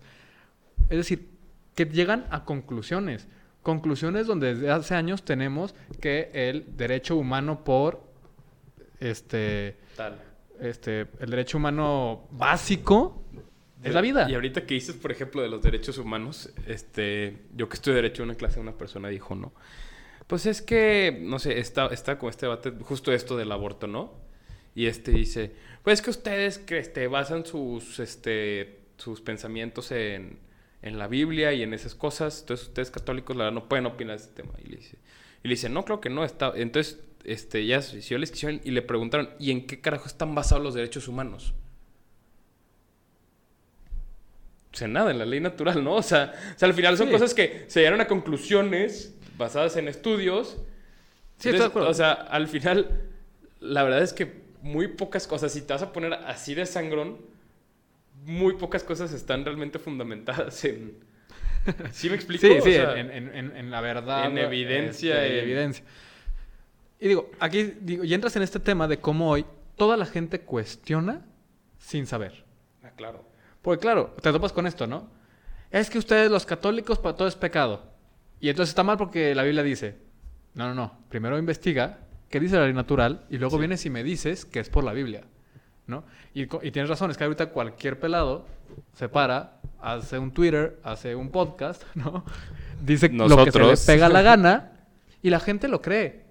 Es 0.90 0.98
decir, 0.98 1.30
que 1.74 1.86
llegan 1.86 2.26
a 2.30 2.44
conclusiones. 2.44 3.26
Conclusiones 3.62 4.26
donde 4.26 4.54
desde 4.54 4.70
hace 4.70 4.94
años 4.94 5.22
tenemos 5.24 5.74
que 6.02 6.30
el 6.34 6.76
derecho 6.76 7.16
humano 7.16 7.64
por 7.64 8.02
este 9.00 9.76
Tal. 9.96 10.18
Este, 10.60 11.06
el 11.20 11.30
derecho 11.30 11.58
humano 11.58 12.28
básico 12.30 13.24
es 13.82 13.94
la 13.94 14.00
vida. 14.00 14.26
Y 14.30 14.34
ahorita 14.34 14.64
que 14.64 14.74
dices, 14.74 14.96
por 14.96 15.12
ejemplo, 15.12 15.42
de 15.42 15.48
los 15.48 15.62
derechos 15.62 15.98
humanos, 15.98 16.50
este, 16.66 17.42
yo 17.54 17.68
que 17.68 17.74
estudio 17.74 17.96
derecho 17.96 18.22
en 18.22 18.30
una 18.30 18.38
clase, 18.38 18.58
una 18.58 18.76
persona 18.76 19.08
dijo, 19.08 19.34
¿no? 19.34 19.52
Pues 20.26 20.46
es 20.46 20.62
que, 20.62 21.18
no 21.20 21.38
sé, 21.38 21.58
está, 21.58 21.88
está 21.88 22.18
con 22.18 22.30
este 22.30 22.46
debate, 22.46 22.72
justo 22.80 23.12
esto 23.12 23.36
del 23.36 23.52
aborto, 23.52 23.86
¿no? 23.86 24.14
Y 24.74 24.86
este 24.86 25.12
dice, 25.12 25.52
pues 25.82 26.00
es 26.00 26.02
que 26.02 26.10
ustedes 26.10 26.58
que 26.58 26.78
este, 26.78 27.06
basan 27.08 27.44
sus, 27.44 28.00
este, 28.00 28.80
sus 28.96 29.20
pensamientos 29.20 29.92
en, 29.92 30.38
en 30.80 30.98
la 30.98 31.06
Biblia 31.06 31.52
y 31.52 31.62
en 31.62 31.74
esas 31.74 31.94
cosas, 31.94 32.40
entonces 32.40 32.68
ustedes 32.68 32.90
católicos, 32.90 33.36
la 33.36 33.44
verdad, 33.44 33.60
no 33.60 33.68
pueden 33.68 33.84
opinar 33.86 34.16
de 34.16 34.24
este 34.24 34.42
tema. 34.42 34.54
Y 34.64 34.68
le 34.68 34.76
dice, 34.78 34.96
y 35.44 35.48
le 35.48 35.52
dice 35.52 35.68
no, 35.68 35.84
creo 35.84 36.00
que 36.00 36.10
no 36.10 36.24
está. 36.24 36.52
Entonces, 36.56 36.98
este, 37.22 37.64
ya 37.66 37.80
se 37.82 38.14
la 38.14 38.20
discusión 38.20 38.60
y 38.64 38.70
le 38.72 38.82
preguntaron, 38.82 39.30
¿y 39.38 39.50
en 39.52 39.66
qué 39.66 39.80
carajo 39.80 40.06
están 40.06 40.34
basados 40.34 40.64
los 40.64 40.74
derechos 40.74 41.06
humanos? 41.06 41.54
O 44.72 44.76
sea, 44.76 44.88
nada, 44.88 45.12
en 45.12 45.18
la 45.18 45.26
ley 45.26 45.38
natural, 45.40 45.84
¿no? 45.84 45.94
O 45.94 46.02
sea, 46.02 46.34
o 46.56 46.58
sea 46.58 46.66
al 46.66 46.74
final 46.74 46.96
son 46.96 47.06
Sí. 47.06 47.12
cosas 47.12 47.32
que 47.34 47.64
se 47.68 47.80
llegaron 47.80 48.00
a 48.00 48.08
conclusiones 48.08 49.14
basadas 49.38 49.76
en 49.76 49.86
estudios. 49.86 50.56
Sí, 51.38 51.50
estoy 51.50 51.60
de 51.60 51.66
acuerdo. 51.66 51.90
O 51.90 51.94
sea, 51.94 52.12
al 52.12 52.48
final, 52.48 53.02
la 53.60 53.84
verdad 53.84 54.02
es 54.02 54.12
que 54.12 54.42
muy 54.62 54.88
pocas 54.88 55.26
cosas, 55.26 55.52
si 55.52 55.60
te 55.60 55.74
vas 55.74 55.82
a 55.82 55.92
poner 55.92 56.14
así 56.14 56.54
de 56.54 56.66
sangrón, 56.66 57.18
muy 58.24 58.54
pocas 58.54 58.82
cosas 58.82 59.12
están 59.12 59.44
realmente 59.44 59.78
fundamentadas 59.78 60.64
en... 60.64 60.96
¿Sí 61.92 62.08
me 62.08 62.16
explico? 62.16 62.46
Sí, 62.46 62.52
O 62.58 62.62
sí, 62.62 62.72
sea, 62.72 62.98
en, 62.98 63.10
en- 63.10 63.34
en- 63.34 63.56
en 63.56 63.70
la 63.70 63.80
verdad. 63.80 64.26
en 64.26 64.38
evidencia, 64.38 65.22
este, 65.24 65.38
en- 65.38 65.44
evidencia. 65.44 65.84
Y 67.00 67.08
digo, 67.08 67.30
aquí 67.40 67.74
digo, 67.80 68.04
y 68.04 68.14
entras 68.14 68.36
en 68.36 68.42
este 68.42 68.60
tema 68.60 68.88
de 68.88 68.98
cómo 68.98 69.30
hoy 69.30 69.44
toda 69.76 69.96
la 69.96 70.06
gente 70.06 70.40
cuestiona 70.40 71.22
sin 71.78 72.06
saber. 72.06 72.44
Ah, 72.82 72.90
claro. 72.96 73.24
Porque 73.62 73.80
claro, 73.80 74.14
te 74.20 74.30
topas 74.32 74.52
con 74.52 74.66
esto, 74.66 74.86
¿no? 74.86 75.08
Es 75.70 75.90
que 75.90 75.98
ustedes 75.98 76.30
los 76.30 76.46
católicos 76.46 76.98
para 76.98 77.16
todo 77.16 77.26
es 77.28 77.34
pecado. 77.34 77.82
Y 78.40 78.48
entonces 78.48 78.70
está 78.70 78.82
mal 78.84 78.96
porque 78.96 79.34
la 79.34 79.42
Biblia 79.42 79.62
dice, 79.62 79.96
no, 80.54 80.68
no, 80.68 80.74
no, 80.74 80.98
primero 81.08 81.38
investiga 81.38 81.98
qué 82.28 82.40
dice 82.40 82.56
la 82.56 82.64
ley 82.64 82.72
natural 82.74 83.24
y 83.30 83.38
luego 83.38 83.58
vienes 83.58 83.84
y 83.86 83.90
me 83.90 84.02
dices 84.04 84.44
que 84.44 84.60
es 84.60 84.68
por 84.68 84.84
la 84.84 84.92
Biblia, 84.92 85.24
¿no? 85.86 86.04
Y, 86.34 86.42
y 86.42 86.70
tienes 86.70 86.88
razón, 86.88 87.10
es 87.10 87.16
que 87.16 87.24
ahorita 87.24 87.46
cualquier 87.46 87.98
pelado 87.98 88.44
se 88.92 89.08
para, 89.08 89.60
hace 89.84 90.18
un 90.18 90.32
Twitter, 90.32 90.80
hace 90.82 91.14
un 91.14 91.30
podcast, 91.30 91.82
¿no? 91.94 92.24
Dice 92.82 93.08
lo 93.08 93.28
que 93.28 93.52
se 93.52 93.58
le 93.58 93.64
Nosotros. 93.64 93.84
pega 93.86 94.08
la 94.08 94.22
gana 94.22 94.72
y 95.22 95.30
la 95.30 95.40
gente 95.40 95.68
lo 95.68 95.80
cree. 95.80 96.24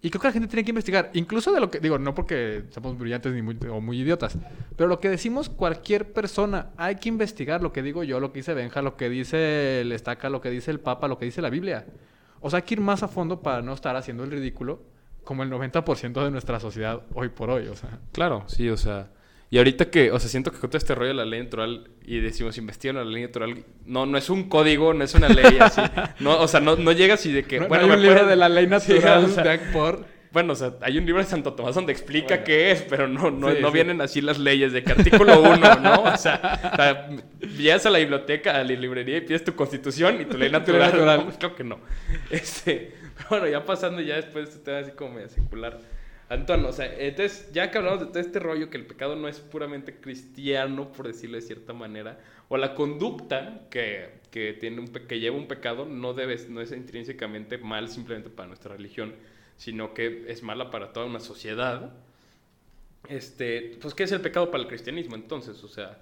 Y 0.00 0.10
creo 0.10 0.20
que 0.20 0.28
la 0.28 0.32
gente 0.32 0.48
tiene 0.48 0.64
que 0.64 0.70
investigar, 0.70 1.10
incluso 1.14 1.50
de 1.50 1.60
lo 1.60 1.70
que 1.70 1.80
digo, 1.80 1.98
no 1.98 2.14
porque 2.14 2.64
somos 2.68 2.98
brillantes 2.98 3.32
ni 3.32 3.40
muy, 3.40 3.56
o 3.70 3.80
muy 3.80 3.98
idiotas, 3.98 4.36
pero 4.76 4.86
lo 4.86 5.00
que 5.00 5.08
decimos 5.08 5.48
cualquier 5.48 6.12
persona, 6.12 6.72
hay 6.76 6.96
que 6.96 7.08
investigar 7.08 7.62
lo 7.62 7.72
que 7.72 7.82
digo 7.82 8.04
yo, 8.04 8.20
lo 8.20 8.30
que 8.30 8.40
dice 8.40 8.52
Benja, 8.52 8.82
lo 8.82 8.98
que 8.98 9.08
dice 9.08 9.80
el 9.80 9.92
Estaca, 9.92 10.28
lo 10.28 10.42
que 10.42 10.50
dice 10.50 10.70
el 10.70 10.78
Papa, 10.78 11.08
lo 11.08 11.16
que 11.16 11.24
dice 11.24 11.40
la 11.40 11.48
Biblia. 11.48 11.86
O 12.42 12.50
sea, 12.50 12.58
hay 12.58 12.64
que 12.64 12.74
ir 12.74 12.82
más 12.82 13.02
a 13.02 13.08
fondo 13.08 13.40
para 13.40 13.62
no 13.62 13.72
estar 13.72 13.96
haciendo 13.96 14.24
el 14.24 14.30
ridículo 14.30 14.82
como 15.24 15.42
el 15.42 15.50
90% 15.50 16.22
de 16.22 16.30
nuestra 16.30 16.60
sociedad 16.60 17.00
hoy 17.14 17.30
por 17.30 17.48
hoy, 17.48 17.68
o 17.68 17.74
sea. 17.74 17.98
Claro, 18.12 18.44
sí, 18.46 18.68
o 18.68 18.76
sea... 18.76 19.08
Y 19.50 19.58
ahorita 19.58 19.90
que, 19.90 20.10
o 20.10 20.18
sea, 20.18 20.28
siento 20.28 20.50
que 20.50 20.58
con 20.58 20.68
todo 20.70 20.78
este 20.78 20.94
rollo 20.94 21.08
de 21.08 21.14
la 21.14 21.24
ley 21.24 21.40
natural 21.42 21.88
y 22.04 22.18
decimos 22.20 22.58
investigan 22.58 22.96
la 22.96 23.04
ley 23.04 23.22
natural, 23.22 23.64
no, 23.86 24.04
no 24.06 24.18
es 24.18 24.28
un 24.30 24.48
código, 24.48 24.92
no 24.94 25.04
es 25.04 25.14
una 25.14 25.28
ley 25.28 25.58
así. 25.60 25.80
No, 26.18 26.40
o 26.40 26.48
sea, 26.48 26.60
no, 26.60 26.76
no 26.76 26.90
llega 26.92 27.14
así 27.14 27.30
de 27.32 27.44
que... 27.44 27.56
No- 27.58 27.62
no 27.64 27.68
bueno, 27.68 27.84
hay 27.84 27.90
me 27.90 27.96
un 27.96 28.02
libro 28.02 28.16
pueden- 28.16 28.30
de 28.30 28.36
la 28.36 28.48
ley 28.48 28.64
Sí, 28.80 28.94
natural 28.94 29.24
o 29.24 29.28
sea, 29.28 29.44
de- 29.44 29.58
por... 29.72 30.06
Bueno, 30.32 30.54
o 30.54 30.56
sea, 30.56 30.72
hay 30.80 30.98
un 30.98 31.06
libro 31.06 31.22
de 31.22 31.28
Santo 31.28 31.52
Tomás 31.52 31.76
donde 31.76 31.92
explica 31.92 32.26
Bueno. 32.30 32.44
qué 32.44 32.72
es, 32.72 32.82
pero 32.82 33.06
no, 33.06 33.30
no, 33.30 33.52
Sí, 33.52 33.58
no 33.60 33.68
sí. 33.68 33.74
vienen 33.74 34.00
así 34.00 34.20
las 34.20 34.36
leyes 34.40 34.72
de 34.72 34.82
que 34.82 34.90
artículo 34.90 35.40
1, 35.40 35.76
¿no? 35.80 36.02
O 36.12 36.16
sea, 36.16 36.60
o 36.72 36.76
sea, 36.76 37.08
llegas 37.56 37.86
a 37.86 37.90
la 37.90 37.98
biblioteca, 38.00 38.50
a 38.56 38.64
la 38.64 38.72
librería 38.72 39.18
y 39.18 39.20
pides 39.20 39.44
tu 39.44 39.54
constitución 39.54 40.20
y 40.20 40.24
tu 40.24 40.36
ley 40.36 40.50
natural. 40.50 40.90
natural. 40.90 41.26
No, 41.28 41.38
creo 41.38 41.54
que 41.54 41.62
no. 41.62 41.78
Este, 42.30 42.94
pero 43.16 43.28
bueno, 43.30 43.46
ya 43.46 43.64
pasando 43.64 44.00
ya 44.00 44.16
después 44.16 44.46
de 44.46 44.50
este 44.50 44.64
tema 44.64 44.78
así 44.78 44.90
como 44.90 45.14
medio 45.14 45.28
secular. 45.28 45.78
Antonio, 46.34 46.68
o 46.68 46.72
sea, 46.72 46.92
entonces, 46.98 47.50
ya 47.52 47.70
que 47.70 47.78
hablamos 47.78 48.00
de 48.00 48.06
todo 48.06 48.18
este 48.18 48.38
rollo, 48.38 48.70
que 48.70 48.76
el 48.76 48.86
pecado 48.86 49.16
no 49.16 49.28
es 49.28 49.40
puramente 49.40 50.00
cristiano, 50.00 50.92
por 50.92 51.06
decirlo 51.06 51.36
de 51.36 51.42
cierta 51.42 51.72
manera, 51.72 52.18
o 52.48 52.56
la 52.56 52.74
conducta 52.74 53.62
que, 53.70 54.10
que, 54.30 54.52
tiene 54.52 54.80
un, 54.80 54.88
que 54.88 55.20
lleva 55.20 55.36
un 55.36 55.48
pecado 55.48 55.86
no, 55.86 56.14
debe, 56.14 56.38
no 56.48 56.60
es 56.60 56.72
intrínsecamente 56.72 57.58
mal 57.58 57.88
simplemente 57.88 58.30
para 58.30 58.48
nuestra 58.48 58.74
religión, 58.76 59.14
sino 59.56 59.94
que 59.94 60.24
es 60.28 60.42
mala 60.42 60.70
para 60.70 60.92
toda 60.92 61.06
una 61.06 61.20
sociedad. 61.20 61.92
Este, 63.08 63.78
pues, 63.80 63.94
¿qué 63.94 64.04
es 64.04 64.12
el 64.12 64.20
pecado 64.20 64.50
para 64.50 64.62
el 64.62 64.68
cristianismo 64.68 65.14
entonces? 65.16 65.62
O 65.64 65.68
sea, 65.68 65.98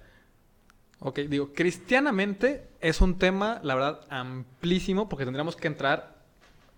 Ok, 1.05 1.19
digo, 1.27 1.51
cristianamente 1.53 2.65
es 2.79 3.01
un 3.01 3.17
tema, 3.17 3.59
la 3.61 3.75
verdad, 3.75 4.01
amplísimo, 4.09 5.09
porque 5.09 5.25
tendríamos 5.25 5.57
que 5.57 5.67
entrar, 5.67 6.15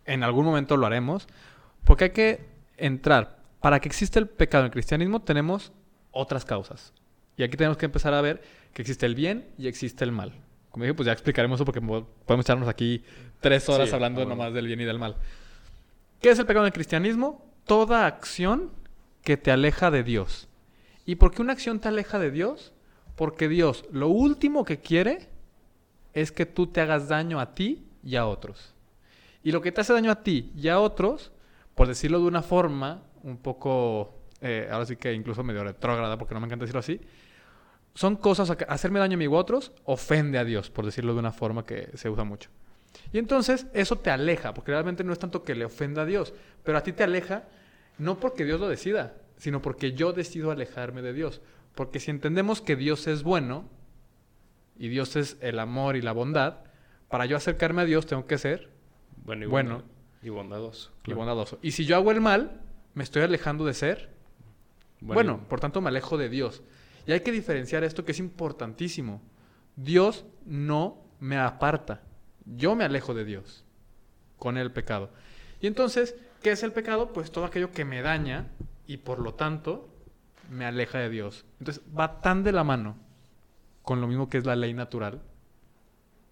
en 0.05 0.23
algún 0.23 0.45
momento 0.45 0.77
lo 0.77 0.87
haremos, 0.87 1.27
porque 1.83 2.05
hay 2.05 2.09
que 2.09 2.45
entrar 2.77 3.34
para 3.65 3.79
que 3.79 3.87
exista 3.89 4.19
el 4.19 4.27
pecado 4.27 4.61
en 4.61 4.65
el 4.67 4.71
cristianismo 4.71 5.23
tenemos 5.23 5.71
otras 6.11 6.45
causas. 6.45 6.93
Y 7.35 7.41
aquí 7.41 7.57
tenemos 7.57 7.77
que 7.77 7.87
empezar 7.87 8.13
a 8.13 8.21
ver 8.21 8.43
que 8.73 8.83
existe 8.83 9.07
el 9.07 9.15
bien 9.15 9.47
y 9.57 9.65
existe 9.65 10.03
el 10.03 10.11
mal. 10.11 10.33
Como 10.69 10.83
dije, 10.83 10.93
pues 10.93 11.07
ya 11.07 11.11
explicaremos 11.13 11.57
eso 11.57 11.65
porque 11.65 11.79
mo- 11.81 12.05
podemos 12.27 12.45
echarnos 12.45 12.69
aquí 12.69 13.03
tres 13.39 13.67
horas 13.67 13.89
Sí, 13.89 13.95
hablando 13.95 14.19
bueno. 14.19 14.35
nomás 14.35 14.53
del 14.53 14.67
bien 14.67 14.81
y 14.81 14.83
del 14.83 14.99
mal. 14.99 15.15
¿Qué 16.21 16.29
es 16.29 16.37
el 16.37 16.45
pecado 16.45 16.63
en 16.63 16.67
el 16.67 16.73
cristianismo? 16.73 17.43
Toda 17.65 18.05
acción 18.05 18.69
que 19.23 19.35
te 19.35 19.49
aleja 19.49 19.89
de 19.89 20.03
Dios. 20.03 20.47
¿Y 21.07 21.15
por 21.15 21.31
qué 21.33 21.41
una 21.41 21.53
acción 21.53 21.79
te 21.79 21.87
aleja 21.87 22.19
de 22.19 22.29
Dios? 22.29 22.71
Porque 23.15 23.47
Dios 23.49 23.85
lo 23.91 24.09
último 24.09 24.63
que 24.63 24.77
quiere 24.77 25.27
es 26.13 26.31
que 26.31 26.45
tú 26.45 26.67
te 26.67 26.81
hagas 26.81 27.07
daño 27.07 27.39
a 27.39 27.55
ti 27.55 27.83
y 28.03 28.15
a 28.15 28.27
otros. 28.27 28.75
Y 29.43 29.51
lo 29.51 29.61
que 29.61 29.71
te 29.71 29.81
hace 29.81 29.91
daño 29.91 30.11
a 30.11 30.21
ti 30.21 30.51
y 30.55 30.67
a 30.67 30.79
otros, 30.79 31.31
por 31.73 31.87
decirlo 31.87 32.19
de 32.19 32.25
una 32.27 32.43
forma 32.43 33.01
un 33.25 33.37
poco, 33.37 34.21
eh, 34.41 34.67
ahora 34.71 34.85
sí 34.85 34.95
que 34.95 35.11
incluso 35.13 35.43
medio 35.43 35.63
retrógrada, 35.63 36.17
porque 36.17 36.33
no 36.33 36.39
me 36.39 36.45
encanta 36.45 36.63
decirlo 36.65 36.79
así, 36.79 37.01
son 37.93 38.15
cosas, 38.17 38.49
a- 38.51 38.57
hacerme 38.69 38.99
daño 38.99 39.15
a 39.15 39.17
mí 39.17 39.27
u 39.27 39.35
otros, 39.35 39.71
ofende 39.83 40.37
a 40.37 40.43
Dios, 40.45 40.69
por 40.69 40.85
decirlo 40.85 41.13
de 41.13 41.19
una 41.19 41.31
forma 41.31 41.65
que 41.65 41.89
se 41.95 42.09
usa 42.09 42.23
mucho. 42.23 42.49
Y 43.11 43.17
entonces 43.17 43.67
eso 43.73 43.97
te 43.97 44.09
aleja, 44.09 44.53
porque 44.53 44.71
realmente 44.71 45.03
no 45.03 45.11
es 45.13 45.19
tanto 45.19 45.43
que 45.43 45.55
le 45.55 45.65
ofenda 45.65 46.03
a 46.03 46.05
Dios, 46.05 46.33
pero 46.63 46.77
a 46.77 46.83
ti 46.83 46.93
te 46.93 47.03
aleja 47.03 47.43
no 47.97 48.19
porque 48.19 48.45
Dios 48.45 48.59
lo 48.59 48.67
decida, 48.69 49.15
sino 49.37 49.61
porque 49.61 49.93
yo 49.93 50.13
decido 50.13 50.51
alejarme 50.51 51.01
de 51.01 51.13
Dios. 51.13 51.41
Porque 51.73 51.99
si 51.99 52.11
entendemos 52.11 52.61
que 52.61 52.75
Dios 52.75 53.07
es 53.07 53.23
bueno 53.23 53.69
y 54.77 54.87
Dios 54.89 55.15
es 55.15 55.37
el 55.41 55.59
amor 55.59 55.95
y 55.95 56.01
la 56.01 56.11
bondad, 56.13 56.59
para 57.09 57.25
yo 57.25 57.37
acercarme 57.37 57.81
a 57.81 57.85
Dios 57.85 58.05
tengo 58.05 58.25
que 58.27 58.37
ser 58.37 58.69
Bueno 59.23 59.45
y, 59.45 59.47
Bueno. 59.47 59.83
y 60.21 60.29
bondadoso. 60.29 60.91
y 61.05 61.13
bondadoso. 61.13 61.59
Y 61.61 61.71
si 61.71 61.85
yo 61.85 61.95
hago 61.95 62.11
el 62.11 62.21
mal, 62.21 62.61
me 62.95 63.03
estoy 63.03 63.21
alejando 63.21 63.65
de 63.65 63.75
ser 63.75 64.15
bueno, 65.01 65.45
por 65.47 65.59
tanto 65.59 65.81
me 65.81 65.89
alejo 65.89 66.17
de 66.17 66.29
Dios. 66.29 66.63
Y 67.05 67.11
hay 67.11 67.19
que 67.19 67.31
diferenciar 67.31 67.83
esto 67.83 68.05
que 68.05 68.13
es 68.13 68.19
importantísimo. 68.19 69.21
Dios 69.75 70.25
no 70.45 71.03
me 71.19 71.37
aparta. 71.37 72.01
Yo 72.45 72.75
me 72.75 72.83
alejo 72.83 73.13
de 73.13 73.25
Dios 73.25 73.63
con 74.37 74.57
el 74.57 74.71
pecado. 74.71 75.11
Y 75.61 75.67
entonces, 75.67 76.15
¿qué 76.41 76.51
es 76.51 76.63
el 76.63 76.71
pecado? 76.71 77.13
Pues 77.13 77.31
todo 77.31 77.45
aquello 77.45 77.71
que 77.71 77.85
me 77.85 78.01
daña 78.01 78.47
y 78.87 78.97
por 78.97 79.19
lo 79.19 79.33
tanto 79.35 79.89
me 80.49 80.65
aleja 80.65 80.99
de 80.99 81.09
Dios. 81.09 81.45
Entonces 81.59 81.83
va 81.97 82.21
tan 82.21 82.43
de 82.43 82.51
la 82.51 82.63
mano 82.63 82.97
con 83.83 84.01
lo 84.01 84.07
mismo 84.07 84.29
que 84.29 84.37
es 84.37 84.45
la 84.45 84.55
ley 84.55 84.73
natural. 84.73 85.21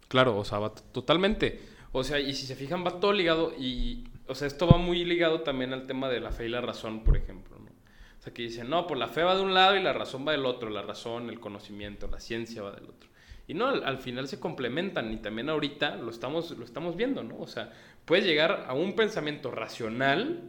Claro, 0.07 0.37
o 0.37 0.45
sea, 0.45 0.59
va 0.59 0.73
totalmente. 0.73 1.61
O 1.91 2.03
sea, 2.03 2.19
y 2.19 2.33
si 2.33 2.47
se 2.47 2.55
fijan, 2.55 2.83
va 2.83 2.99
todo 2.99 3.13
ligado 3.13 3.53
y, 3.57 4.07
o 4.27 4.35
sea, 4.35 4.47
esto 4.47 4.67
va 4.67 4.77
muy 4.77 5.03
ligado 5.03 5.41
también 5.41 5.73
al 5.73 5.85
tema 5.85 6.09
de 6.09 6.19
la 6.19 6.31
fe 6.31 6.45
y 6.45 6.49
la 6.49 6.61
razón, 6.61 7.03
por 7.03 7.17
ejemplo, 7.17 7.57
¿no? 7.59 7.71
O 7.71 8.21
sea, 8.23 8.33
que 8.33 8.43
dicen, 8.43 8.69
no, 8.69 8.87
pues 8.87 8.99
la 8.99 9.07
fe 9.07 9.23
va 9.23 9.35
de 9.35 9.41
un 9.41 9.53
lado 9.53 9.75
y 9.75 9.83
la 9.83 9.91
razón 9.91 10.25
va 10.25 10.31
del 10.31 10.45
otro, 10.45 10.69
la 10.69 10.81
razón, 10.81 11.29
el 11.29 11.39
conocimiento, 11.39 12.07
la 12.07 12.19
ciencia 12.19 12.61
va 12.61 12.71
del 12.71 12.85
otro. 12.85 13.09
Y 13.47 13.53
no, 13.53 13.67
al, 13.67 13.83
al 13.83 13.97
final 13.97 14.27
se 14.29 14.39
complementan 14.39 15.11
y 15.11 15.17
también 15.17 15.49
ahorita 15.49 15.97
lo 15.97 16.09
estamos, 16.09 16.51
lo 16.51 16.63
estamos 16.63 16.95
viendo, 16.95 17.23
¿no? 17.23 17.37
O 17.39 17.47
sea, 17.47 17.73
puedes 18.05 18.25
llegar 18.25 18.65
a 18.67 18.73
un 18.73 18.95
pensamiento 18.95 19.51
racional 19.51 20.41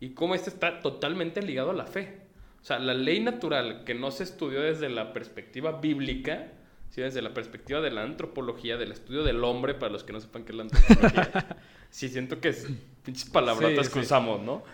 y 0.00 0.10
cómo 0.10 0.34
este 0.34 0.50
está 0.50 0.80
totalmente 0.80 1.42
ligado 1.42 1.70
a 1.70 1.74
la 1.74 1.86
fe. 1.86 2.22
O 2.62 2.64
sea, 2.64 2.78
la 2.78 2.94
ley 2.94 3.20
natural 3.20 3.84
que 3.84 3.94
no 3.94 4.10
se 4.10 4.22
estudió 4.22 4.60
desde 4.60 4.88
la 4.88 5.12
perspectiva 5.12 5.80
bíblica, 5.80 6.52
¿sí? 6.90 7.00
desde 7.00 7.20
la 7.20 7.34
perspectiva 7.34 7.80
de 7.80 7.90
la 7.90 8.02
antropología, 8.02 8.76
del 8.76 8.92
estudio 8.92 9.24
del 9.24 9.42
hombre, 9.44 9.74
para 9.74 9.92
los 9.92 10.04
que 10.04 10.12
no 10.12 10.20
sepan 10.20 10.44
qué 10.44 10.52
es 10.52 10.56
la 10.56 10.62
antropología. 10.62 11.56
sí, 11.90 12.08
siento 12.08 12.40
que 12.40 12.48
es 12.48 12.68
pinches 13.02 13.28
palabrotas 13.28 13.86
Sí, 13.86 13.92
que 13.92 13.98
sí. 14.00 14.06
usamos, 14.06 14.40
¿no? 14.42 14.54
O 14.54 14.64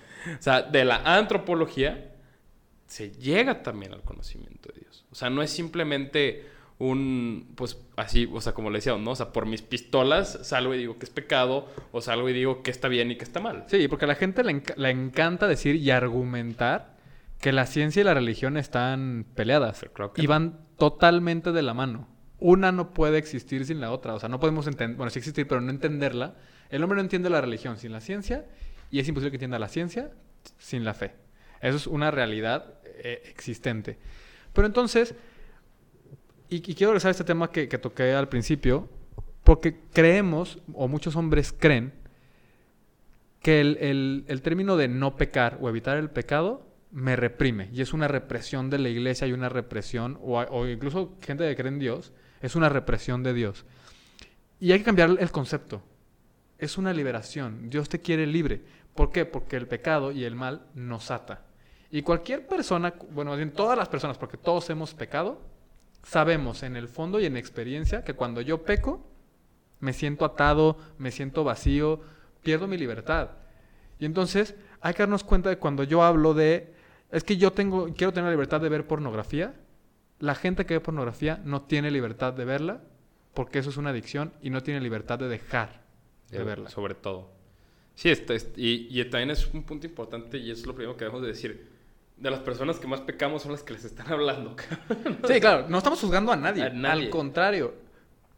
sea, 0.40 0.62
de 0.62 0.84
la 0.84 0.96
antropología 1.16 2.12
se 2.86 3.10
llega 3.12 3.62
también 3.62 3.92
al 3.92 4.02
conocimiento 4.02 4.70
de 4.72 4.80
Dios. 4.80 5.04
O 5.10 5.14
sea, 5.14 5.30
no 5.30 5.42
es 5.42 5.50
simplemente 5.50 6.46
un, 6.78 7.52
pues 7.56 7.76
así, 7.96 8.28
o 8.32 8.40
sea, 8.40 8.52
como 8.52 8.70
le 8.70 8.78
decía, 8.78 8.96
¿no? 8.96 9.10
O 9.10 9.16
sea, 9.16 9.32
por 9.32 9.46
mis 9.46 9.62
pistolas 9.62 10.38
salgo 10.42 10.74
y 10.74 10.78
digo 10.78 10.98
que 10.98 11.04
es 11.06 11.10
pecado, 11.10 11.68
o 11.92 12.00
salgo 12.00 12.28
y 12.28 12.32
digo 12.32 12.62
que 12.62 12.70
está 12.70 12.88
bien 12.88 13.10
y 13.10 13.16
que 13.16 13.24
está 13.24 13.40
mal. 13.40 13.64
Sí, 13.68 13.88
porque 13.88 14.04
a 14.04 14.08
la 14.08 14.14
gente 14.14 14.44
le, 14.44 14.52
enca- 14.52 14.76
le 14.76 14.90
encanta 14.90 15.46
decir 15.48 15.76
y 15.76 15.90
argumentar 15.90 16.96
que 17.40 17.52
la 17.52 17.66
ciencia 17.66 18.00
y 18.00 18.04
la 18.04 18.14
religión 18.14 18.56
están 18.56 19.26
peleadas. 19.34 19.84
Claro 19.92 20.12
que 20.12 20.22
y 20.22 20.24
no. 20.24 20.30
van 20.30 20.60
totalmente 20.76 21.52
de 21.52 21.62
la 21.62 21.74
mano. 21.74 22.08
Una 22.40 22.70
no 22.70 22.94
puede 22.94 23.18
existir 23.18 23.64
sin 23.66 23.80
la 23.80 23.90
otra. 23.90 24.14
O 24.14 24.20
sea, 24.20 24.28
no 24.28 24.38
podemos 24.40 24.66
entender, 24.68 24.96
bueno, 24.96 25.10
sí 25.10 25.18
existir, 25.18 25.46
pero 25.48 25.60
no 25.60 25.70
entenderla. 25.70 26.36
El 26.70 26.82
hombre 26.82 26.96
no 26.96 27.02
entiende 27.02 27.30
la 27.30 27.40
religión 27.40 27.78
sin 27.78 27.92
la 27.92 28.00
ciencia 28.00 28.46
y 28.90 29.00
es 29.00 29.08
imposible 29.08 29.30
que 29.30 29.36
entienda 29.36 29.58
la 29.58 29.68
ciencia 29.68 30.10
sin 30.58 30.84
la 30.84 30.94
fe. 30.94 31.12
Eso 31.60 31.76
es 31.76 31.86
una 31.86 32.10
realidad 32.10 32.74
eh, 32.84 33.22
existente. 33.26 33.98
Pero 34.52 34.66
entonces, 34.66 35.14
y, 36.48 36.60
quiero 36.60 36.92
regresar 36.92 37.08
a 37.08 37.12
este 37.12 37.24
tema 37.24 37.50
que, 37.50 37.66
toqué 37.66 38.12
al 38.12 38.28
principio, 38.28 38.88
porque 39.44 39.80
creemos, 39.92 40.58
o 40.74 40.88
muchos 40.88 41.16
hombres 41.16 41.52
creen, 41.52 41.92
que 43.42 43.60
el, 43.60 44.40
término 44.42 44.76
de 44.76 44.88
no 44.88 45.16
pecar 45.16 45.58
o 45.60 45.68
evitar 45.68 45.96
el 45.96 46.10
pecado 46.10 46.66
me 46.90 47.16
reprime. 47.16 47.70
Y 47.72 47.82
es 47.82 47.92
una 47.92 48.08
represión 48.08 48.70
de 48.70 48.78
la 48.78 48.88
iglesia 48.88 49.26
y 49.26 49.32
una 49.32 49.48
represión, 49.48 50.18
o 50.22 50.66
incluso 50.66 51.16
gente 51.20 51.48
que 51.48 51.56
cree 51.56 51.68
en 51.68 51.78
Dios, 51.78 52.12
es 52.40 52.56
una 52.56 52.68
represión 52.68 53.22
de 53.22 53.34
Dios. 53.34 53.64
Y 54.60 54.72
hay 54.72 54.78
que 54.78 54.84
cambiar 54.84 55.16
el 55.18 55.30
concepto. 55.30 55.82
Es 56.58 56.76
una 56.76 56.92
liberación. 56.92 57.70
Dios 57.70 57.88
te 57.88 58.00
quiere 58.00 58.26
libre. 58.26 58.62
¿Por 58.94 59.12
qué? 59.12 59.24
Porque 59.24 59.56
el 59.56 59.68
pecado 59.68 60.10
y 60.10 60.24
el 60.24 60.34
mal 60.34 60.66
nos 60.74 61.10
ata. 61.10 61.44
Y 61.90 62.02
cualquier 62.02 62.46
persona, 62.46 62.94
bueno, 63.10 63.36
todas 63.52 63.78
las 63.78 63.88
personas, 63.88 64.18
porque 64.18 64.36
todos 64.36 64.68
hemos 64.70 64.92
pecado, 64.92 65.40
sabemos 66.02 66.62
en 66.62 66.76
el 66.76 66.88
fondo 66.88 67.20
y 67.20 67.26
en 67.26 67.36
experiencia 67.36 68.02
que 68.02 68.14
cuando 68.14 68.40
yo 68.40 68.64
peco, 68.64 69.06
me 69.80 69.92
siento 69.92 70.24
atado, 70.24 70.76
me 70.98 71.12
siento 71.12 71.44
vacío, 71.44 72.00
pierdo 72.42 72.66
mi 72.66 72.76
libertad. 72.76 73.30
Y 73.98 74.04
entonces 74.04 74.56
hay 74.80 74.94
que 74.94 75.02
darnos 75.02 75.24
cuenta 75.24 75.48
de 75.48 75.58
cuando 75.58 75.84
yo 75.84 76.02
hablo 76.02 76.34
de, 76.34 76.74
es 77.10 77.24
que 77.24 77.36
yo 77.36 77.52
tengo, 77.52 77.94
quiero 77.94 78.12
tener 78.12 78.26
la 78.26 78.32
libertad 78.32 78.60
de 78.60 78.68
ver 78.68 78.86
pornografía, 78.86 79.54
la 80.18 80.34
gente 80.34 80.66
que 80.66 80.74
ve 80.74 80.80
pornografía 80.80 81.40
no 81.44 81.62
tiene 81.62 81.90
libertad 81.90 82.32
de 82.32 82.44
verla 82.44 82.80
porque 83.32 83.60
eso 83.60 83.70
es 83.70 83.76
una 83.76 83.90
adicción 83.90 84.32
y 84.42 84.50
no 84.50 84.62
tiene 84.62 84.80
libertad 84.80 85.18
de 85.20 85.28
dejar 85.28 85.87
de 86.30 86.44
verla. 86.44 86.68
Sobre 86.70 86.94
todo. 86.94 87.30
Sí, 87.94 88.10
este, 88.10 88.34
este- 88.36 88.60
y, 88.60 88.88
y 88.90 89.04
también 89.06 89.30
es 89.30 89.46
un 89.52 89.62
punto 89.64 89.86
importante 89.86 90.38
y 90.38 90.50
es 90.50 90.64
lo 90.66 90.74
primero 90.74 90.96
que 90.96 91.04
debemos 91.04 91.22
de 91.22 91.28
decir. 91.28 91.68
De 92.16 92.30
las 92.30 92.40
personas 92.40 92.78
que 92.80 92.86
más 92.88 93.00
pecamos 93.00 93.42
son 93.42 93.52
las 93.52 93.62
que 93.62 93.72
les 93.74 93.84
están 93.84 94.08
hablando. 94.12 94.56
Sí, 95.26 95.40
claro, 95.40 95.66
no 95.68 95.78
estamos 95.78 96.00
juzgando 96.00 96.32
a 96.32 96.36
nadie, 96.36 96.64
A 96.64 96.70
nadie. 96.70 97.04
al 97.04 97.10
contrario. 97.10 97.74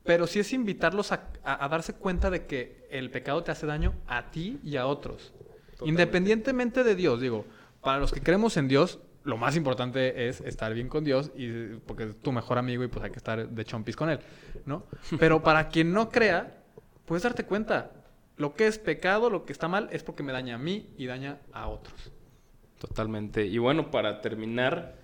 Pero 0.05 0.26
sí 0.26 0.38
es 0.40 0.53
invitarlos 0.53 1.12
a, 1.12 1.29
a- 1.44 1.64
a 1.64 1.68
darse 1.68 1.94
cuenta 1.94 2.31
de 2.31 2.46
que 2.46 2.87
el 2.90 3.11
pecado 3.11 3.42
te 3.44 3.50
hace 3.53 3.66
daño 3.66 3.94
a 4.07 4.31
ti 4.31 4.59
y 4.64 4.76
a 4.76 4.87
otros. 4.87 5.33
Totalmente. 5.72 5.88
Independientemente 5.88 6.85
de 6.85 6.94
Dios, 6.94 7.20
digo, 7.20 7.44
para 7.83 7.98
los 7.98 8.12
que 8.12 8.20
creemos 8.22 8.57
en 8.57 8.68
Dios, 8.68 8.98
lo 9.24 9.37
más 9.37 9.57
importante 9.57 10.29
es 10.29 10.40
estar 10.40 10.72
bien 10.72 10.88
con 10.88 11.05
Dios 11.05 11.31
y 11.37 11.50
porque 11.87 12.05
es 12.05 12.16
tu 12.20 12.33
mejor 12.33 12.57
amigo 12.59 12.83
y 12.85 12.88
pues 12.88 13.05
hay 13.05 13.11
que 13.11 13.18
estar 13.18 13.46
de 13.48 13.64
chompis 13.64 13.94
con 13.96 14.09
él, 14.11 14.20
¿no? 14.64 14.85
Pero 15.18 15.42
para 15.42 15.68
quien 15.68 15.92
no 15.92 16.09
crea, 16.09 16.60
puedes 17.11 17.25
darte 17.25 17.42
cuenta, 17.44 17.90
lo 18.37 18.55
que 18.55 18.68
es 18.68 18.79
pecado, 18.79 19.31
lo 19.31 19.44
que 19.44 19.53
está 19.53 19.66
mal 19.66 19.88
es 19.90 20.05
porque 20.05 20.23
me 20.23 20.31
daña 20.33 20.55
a 20.55 20.59
mí 20.59 20.90
y 20.96 21.07
daña 21.07 21.38
a 21.53 21.66
otros. 21.66 22.12
Totalmente. 22.79 23.46
Y 23.46 23.59
bueno, 23.59 23.90
para 23.90 24.20
terminar, 24.20 24.94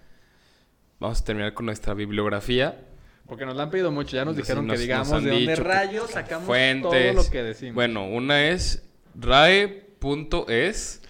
vamos 1.00 1.20
a 1.20 1.24
terminar 1.24 1.52
con 1.52 1.66
nuestra 1.66 1.94
bibliografía. 1.94 2.80
Porque 3.26 3.44
nos 3.44 3.56
la 3.56 3.64
han 3.64 3.70
pedido 3.70 3.90
mucho, 3.90 4.14
ya 4.14 4.24
nos 4.24 4.36
dijeron 4.36 4.68
nos- 4.68 4.76
que 4.76 4.82
digamos 4.82 5.24
de 5.24 5.30
dónde 5.32 5.56
rayos 5.56 6.12
sacamos 6.12 6.46
fuentes. 6.46 7.12
todo 7.12 7.24
lo 7.24 7.28
que 7.28 7.42
decimos. 7.42 7.74
Bueno, 7.74 8.06
una 8.06 8.50
es 8.50 8.88
rae.es, 9.16 11.02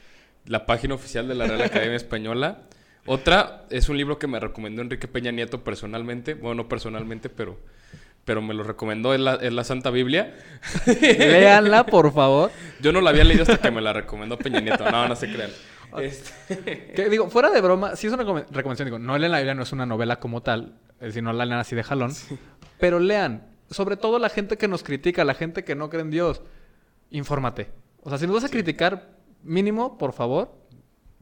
la 0.47 0.65
página 0.65 0.95
oficial 0.95 1.29
de 1.29 1.35
la 1.35 1.47
Real 1.47 1.61
Academia 1.61 1.97
Española. 1.97 2.63
Otra 3.05 3.67
es 3.69 3.91
un 3.91 3.99
libro 3.99 4.19
que 4.19 4.27
me 4.29 4.41
recomendó 4.41 4.81
Enrique 4.81 5.09
Peña 5.09 5.31
Nieto 5.31 5.63
personalmente. 5.63 6.33
Bueno, 6.33 6.63
no 6.63 6.69
personalmente, 6.71 7.29
pero, 7.29 7.59
pero 8.27 8.43
me 8.43 8.53
lo 8.53 8.63
recomendó. 8.63 9.15
Es 9.15 9.21
la, 9.21 9.37
es 9.37 9.53
la 9.55 9.65
Santa 9.65 9.89
Biblia. 9.91 10.35
Léanla, 10.87 11.87
por 11.87 12.13
favor. 12.13 12.51
Yo 12.81 12.93
no 12.93 13.01
la 13.01 13.11
había 13.11 13.25
leído 13.25 13.43
hasta 13.43 13.59
que 13.59 13.71
me 13.71 13.81
la 13.81 13.93
recomendó 13.95 14.37
Peña 14.39 14.61
Nieto. 14.61 14.91
No, 14.91 15.09
no 15.09 15.17
se 15.17 15.33
crean. 15.33 15.51
Este, 16.01 16.93
Que, 16.95 17.09
digo, 17.09 17.31
fuera 17.31 17.51
de 17.51 17.61
broma, 17.61 17.97
sí 17.97 18.07
es 18.09 18.13
una 18.13 18.25
recome- 18.25 18.45
recomendación. 18.51 18.87
Digo, 18.87 18.99
no 18.99 19.17
leen 19.17 19.33
la 19.33 19.39
Biblia, 19.39 19.55
no 19.55 19.63
es 19.63 19.73
una 19.73 19.87
novela 19.87 20.21
como 20.21 20.43
tal, 20.43 20.75
es 20.95 21.07
decir, 21.09 21.23
no 21.23 21.33
la 21.33 21.47
lean 21.47 21.61
así 21.61 21.75
de 21.75 21.83
jalón. 21.85 22.13
Pero 22.79 22.99
lean, 23.01 23.47
sobre 23.71 23.97
todo 23.97 24.19
la 24.19 24.29
gente 24.29 24.59
que 24.59 24.69
nos 24.69 24.83
critica, 24.83 25.25
la 25.25 25.35
gente 25.35 25.65
que 25.65 25.75
no 25.75 25.89
cree 25.89 26.03
en 26.03 26.11
Dios, 26.11 26.43
infórmate. 27.11 27.71
O 28.03 28.09
sea, 28.11 28.19
si 28.19 28.27
nos 28.27 28.35
vas 28.37 28.45
a 28.45 28.49
criticar, 28.49 29.11
mínimo, 29.43 29.97
por 29.99 30.13
favor, 30.13 30.53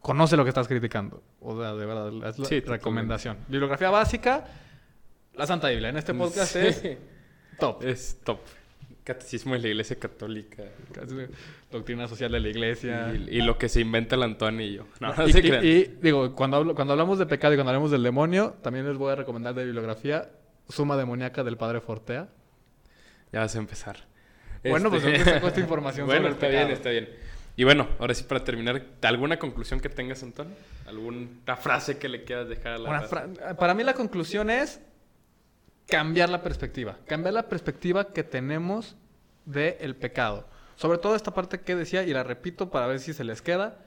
conoce 0.01 0.37
lo 0.37 0.45
que 0.45 0.49
estás 0.51 0.67
criticando. 0.69 1.23
O 1.41 1.61
sea, 1.61 1.75
de 1.75 1.87
verdad, 1.87 2.09
es 2.29 2.39
la 2.39 2.45
Sí, 2.47 2.61
recomendación. 2.61 3.37
Bibliografía 3.49 3.91
básica, 3.91 4.45
la 5.37 5.47
Santa 5.47 5.69
Biblia. 5.69 5.89
En 5.91 5.97
este 5.97 6.15
podcast 6.15 6.53
Sí. 6.53 6.59
es 6.67 6.83
top. 7.59 7.83
es 7.85 8.19
top. 8.25 8.39
Catecismo 9.05 9.53
de 9.55 9.61
la 9.61 9.69
Iglesia 9.69 9.97
Católica. 9.99 10.63
Doctrina 11.71 12.09
social 12.09 12.33
de 12.33 12.41
la 12.41 12.49
iglesia. 12.49 13.13
Y, 13.15 13.39
y 13.39 13.43
lo 13.43 13.59
que 13.59 13.69
se 13.69 13.81
inventa 13.81 14.17
el 14.17 14.23
Antonio 14.23 14.65
y 14.67 14.75
yo. 14.77 14.87
No, 15.01 15.15
no 15.15 15.29
y, 15.29 15.33
se 15.33 15.41
y- 15.41 15.43
crean. 15.43 15.65
y, 15.65 15.83
digo, 16.01 16.35
cuando, 16.35 16.57
hablo- 16.57 16.75
cuando 16.75 16.93
hablamos 16.95 17.19
de 17.19 17.27
pecado 17.27 17.53
y 17.53 17.57
cuando 17.57 17.71
hablamos 17.71 17.91
del 17.91 18.03
demonio, 18.03 18.55
también 18.63 18.87
les 18.89 18.97
voy 18.97 19.13
a 19.13 19.17
recomendar 19.17 19.55
de 19.55 19.65
bibliografía 19.65 20.31
Suma 20.69 20.97
demoníaca 20.97 21.45
del 21.45 21.57
padre 21.59 21.81
Fortea. 21.83 22.29
Ya 23.33 23.41
vas 23.41 23.55
a 23.55 23.59
empezar. 23.59 23.99
Bueno, 24.65 24.89
pues 24.89 25.05
Este- 25.05 25.19
¿dónde 25.19 25.33
sacó 25.35 25.49
esta 25.49 25.61
información 25.61 26.07
bueno, 26.07 26.21
sobre 26.21 26.29
el 26.29 26.35
está 26.35 26.47
pecado? 26.47 26.65
bien, 26.67 26.77
está 26.77 26.91
bien. 26.91 27.09
Y 27.57 27.65
bueno, 27.65 27.89
ahora 27.99 28.15
sí 28.15 28.25
para 28.25 28.43
terminar, 28.43 28.83
¿alguna 29.03 29.39
conclusión 29.39 29.79
que 29.81 29.89
tengas, 29.91 30.23
Antonio? 30.23 30.55
¿Alguna 30.87 31.57
frase 31.57 31.99
que 31.99 32.09
le 32.09 32.25
quieras 32.25 32.49
dejar 32.49 32.73
a 32.73 32.79
la 32.79 32.89
Una 32.89 33.01
raza? 33.01 33.29
fra- 33.29 33.57
Para 33.57 33.75
mí 33.75 33.85
la 33.85 33.93
conclusión 33.93 34.49
es 34.49 34.81
cambiar 35.87 36.31
la 36.31 36.43
perspectiva. 36.43 36.99
Cambiar 37.07 37.35
la 37.35 37.49
perspectiva 37.49 38.13
que 38.13 38.25
tenemos 38.25 38.97
del 39.45 39.97
pecado. 39.97 40.49
Sobre 40.77 40.99
todo 40.99 41.15
esta 41.15 41.35
parte 41.35 41.61
que 41.61 41.77
decía, 41.77 42.03
y 42.03 42.13
la 42.13 42.23
repito 42.23 42.71
para 42.71 42.87
ver 42.87 43.01
si 43.01 43.13
se 43.13 43.25
les 43.25 43.43
queda. 43.43 43.79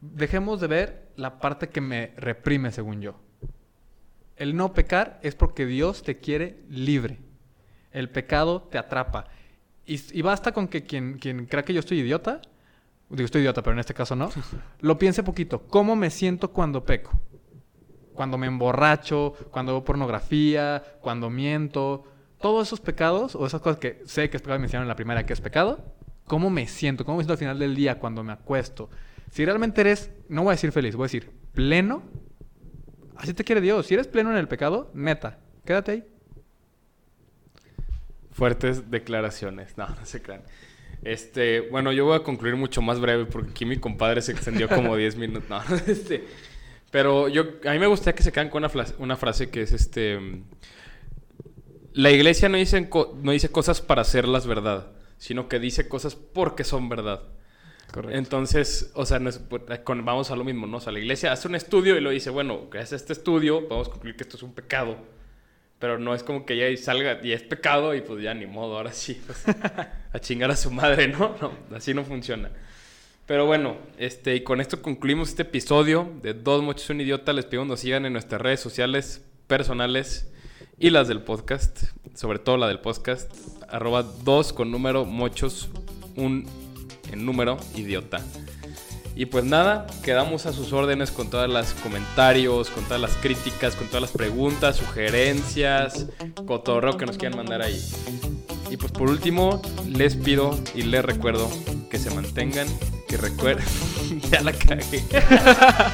Dejemos 0.00 0.60
de 0.60 0.66
ver 0.66 1.08
la 1.16 1.38
parte 1.38 1.68
que 1.68 1.80
me 1.80 2.12
reprime, 2.16 2.72
según 2.72 3.00
yo. 3.00 3.20
El 4.36 4.56
no 4.56 4.72
pecar 4.72 5.20
es 5.22 5.34
porque 5.34 5.66
Dios 5.66 6.02
te 6.02 6.18
quiere 6.18 6.62
libre. 6.68 7.18
El 7.92 8.08
pecado 8.08 8.62
te 8.62 8.78
atrapa. 8.78 9.26
Y, 9.84 10.00
y 10.18 10.22
basta 10.22 10.52
con 10.52 10.68
que 10.68 10.84
quien, 10.84 11.18
quien 11.18 11.46
crea 11.46 11.64
que 11.64 11.74
yo 11.74 11.80
estoy 11.80 12.00
idiota, 12.00 12.40
digo 13.10 13.26
estoy 13.26 13.42
idiota, 13.42 13.62
pero 13.62 13.74
en 13.74 13.80
este 13.80 13.92
caso 13.94 14.16
no, 14.16 14.30
lo 14.80 14.98
piense 14.98 15.22
poquito. 15.22 15.66
¿Cómo 15.68 15.96
me 15.96 16.10
siento 16.10 16.50
cuando 16.52 16.84
peco? 16.84 17.20
Cuando 18.20 18.36
me 18.36 18.48
emborracho, 18.48 19.32
cuando 19.50 19.72
veo 19.72 19.82
pornografía, 19.82 20.82
cuando 21.00 21.30
miento. 21.30 22.04
Todos 22.38 22.68
esos 22.68 22.78
pecados 22.78 23.34
o 23.34 23.46
esas 23.46 23.62
cosas 23.62 23.78
que 23.78 24.02
sé 24.04 24.28
que 24.28 24.36
es 24.36 24.42
pecado 24.42 24.56
y 24.56 24.58
me 24.58 24.66
enseñaron 24.66 24.84
en 24.84 24.88
la 24.88 24.94
primera 24.94 25.24
que 25.24 25.32
es 25.32 25.40
pecado, 25.40 25.94
¿cómo 26.26 26.50
me 26.50 26.66
siento? 26.66 27.06
¿Cómo 27.06 27.16
me 27.16 27.22
siento 27.22 27.32
al 27.32 27.38
final 27.38 27.58
del 27.58 27.74
día 27.74 27.98
cuando 27.98 28.22
me 28.22 28.34
acuesto? 28.34 28.90
Si 29.30 29.42
realmente 29.42 29.80
eres, 29.80 30.10
no 30.28 30.42
voy 30.42 30.50
a 30.50 30.52
decir 30.52 30.70
feliz, 30.70 30.96
voy 30.96 31.04
a 31.04 31.06
decir 31.06 31.30
pleno, 31.54 32.02
así 33.16 33.32
te 33.32 33.42
quiere 33.42 33.62
Dios. 33.62 33.86
Si 33.86 33.94
eres 33.94 34.06
pleno 34.06 34.30
en 34.30 34.36
el 34.36 34.48
pecado, 34.48 34.90
neta, 34.92 35.38
quédate 35.64 35.90
ahí. 35.90 36.04
Fuertes 38.32 38.90
declaraciones. 38.90 39.78
No, 39.78 39.88
no 39.88 40.04
se 40.04 40.20
crean. 40.20 40.42
Este, 41.02 41.62
bueno, 41.70 41.90
yo 41.90 42.04
voy 42.04 42.16
a 42.16 42.22
concluir 42.22 42.56
mucho 42.56 42.82
más 42.82 43.00
breve 43.00 43.24
porque 43.24 43.52
aquí 43.52 43.64
mi 43.64 43.78
compadre 43.78 44.20
se 44.20 44.32
extendió 44.32 44.68
como 44.68 44.94
10 44.98 45.16
minutos. 45.16 45.48
No, 45.48 45.62
este, 45.86 46.26
pero 46.90 47.28
yo, 47.28 47.44
a 47.66 47.72
mí 47.72 47.78
me 47.78 47.86
gustaría 47.86 48.16
que 48.16 48.22
se 48.22 48.32
quedan 48.32 48.48
con 48.50 48.64
una, 48.98 49.16
frase 49.16 49.50
que 49.50 49.62
es 49.62 49.72
este... 49.72 50.18
mm, 50.18 50.42
La 51.92 52.10
iglesia 52.10 52.48
no 52.48 52.56
dice, 52.56 52.88
no 53.22 53.32
dice 53.32 53.50
cosas 53.50 53.80
para 53.80 54.02
hacerlas 54.02 54.46
verdad, 54.46 54.86
sino 55.18 55.48
que 55.48 55.58
dice 55.58 55.88
cosas 55.88 56.14
porque 56.14 56.64
son 56.64 56.88
verdad. 56.88 57.22
Entonces, 58.10 58.92
o 58.94 59.04
sea, 59.04 59.20
pues, 59.48 59.80
con- 59.82 60.04
vamos 60.04 60.30
a 60.30 60.36
lo 60.36 60.44
mismo, 60.44 60.66
¿no? 60.68 60.76
O 60.76 60.80
sea, 60.80 60.92
la 60.92 61.00
iglesia 61.00 61.32
hace 61.32 61.48
un 61.48 61.56
estudio 61.56 61.96
y 61.96 62.00
lo 62.00 62.10
dice, 62.10 62.30
bueno, 62.30 62.68
gracias 62.70 62.92
a 62.92 62.96
este 63.02 63.12
estudio 63.14 63.66
podemos 63.66 63.88
concluir 63.88 64.16
que 64.16 64.22
esto 64.22 64.36
es 64.36 64.42
un 64.44 64.54
pecado. 64.54 64.96
Pero 65.80 65.98
no 65.98 66.14
es 66.14 66.22
como 66.22 66.44
que 66.46 66.56
ya 66.56 66.82
salga 66.82 67.20
y 67.22 67.32
es 67.32 67.42
pecado 67.42 67.94
y 67.94 68.02
pues 68.02 68.22
ya 68.22 68.34
ni 68.34 68.46
modo, 68.46 68.76
ahora 68.76 68.92
sí, 68.92 69.20
pues, 69.26 69.44
a 70.12 70.18
chingar 70.20 70.50
a 70.50 70.56
su 70.56 70.70
madre, 70.70 71.08
¿no? 71.08 71.34
No, 71.40 71.52
así 71.76 71.94
no 71.94 72.04
funciona. 72.04 72.50
Pero 73.30 73.46
bueno, 73.46 73.76
este, 73.96 74.34
y 74.34 74.40
con 74.40 74.60
esto 74.60 74.82
concluimos 74.82 75.28
este 75.28 75.42
episodio 75.42 76.10
de 76.20 76.34
Dos 76.34 76.64
Mochos 76.64 76.90
Un 76.90 77.00
Idiota. 77.00 77.32
Les 77.32 77.44
pido 77.44 77.62
que 77.62 77.68
nos 77.68 77.78
sigan 77.78 78.04
en 78.04 78.12
nuestras 78.12 78.40
redes 78.40 78.58
sociales 78.58 79.24
personales 79.46 80.28
y 80.80 80.90
las 80.90 81.06
del 81.06 81.22
podcast, 81.22 81.84
sobre 82.16 82.40
todo 82.40 82.56
la 82.56 82.66
del 82.66 82.80
podcast, 82.80 83.32
arroba 83.68 84.02
dos 84.02 84.52
con 84.52 84.72
número 84.72 85.04
mochos 85.04 85.68
un 86.16 86.44
en 87.12 87.24
número 87.24 87.56
idiota. 87.76 88.18
Y 89.14 89.26
pues 89.26 89.44
nada, 89.44 89.86
quedamos 90.02 90.46
a 90.46 90.52
sus 90.52 90.72
órdenes 90.72 91.12
con 91.12 91.30
todas 91.30 91.48
las 91.48 91.72
comentarios, 91.74 92.68
con 92.68 92.82
todas 92.82 93.00
las 93.00 93.14
críticas, 93.18 93.76
con 93.76 93.86
todas 93.86 94.02
las 94.02 94.10
preguntas, 94.10 94.74
sugerencias, 94.74 96.08
cotorreo 96.48 96.96
que 96.96 97.06
nos 97.06 97.16
quieran 97.16 97.38
mandar 97.38 97.62
ahí. 97.62 97.80
Y 98.72 98.76
pues 98.76 98.90
por 98.90 99.08
último, 99.08 99.62
les 99.86 100.16
pido 100.16 100.58
y 100.74 100.82
les 100.82 101.04
recuerdo 101.04 101.48
que 101.90 101.98
se 101.98 102.12
mantengan, 102.12 102.66
que 103.10 103.16
recuerden. 103.16 103.64
ya 104.30 104.40
la 104.40 104.52
cagué. 104.52 105.02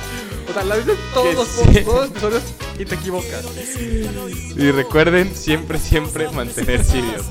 O 0.49 0.53
sea, 0.53 0.63
la 0.63 0.77
dices 0.77 0.97
todos 1.13 1.35
los, 1.35 1.49
sí. 1.49 1.85
todos 1.85 1.99
los 1.99 2.11
episodios 2.11 2.43
y 2.79 2.85
te 2.85 2.95
equivocas. 2.95 3.45
Y 4.57 4.71
recuerden 4.71 5.35
siempre, 5.35 5.77
siempre 5.77 6.31
mantenerse 6.31 6.99
idiotas. 6.99 7.27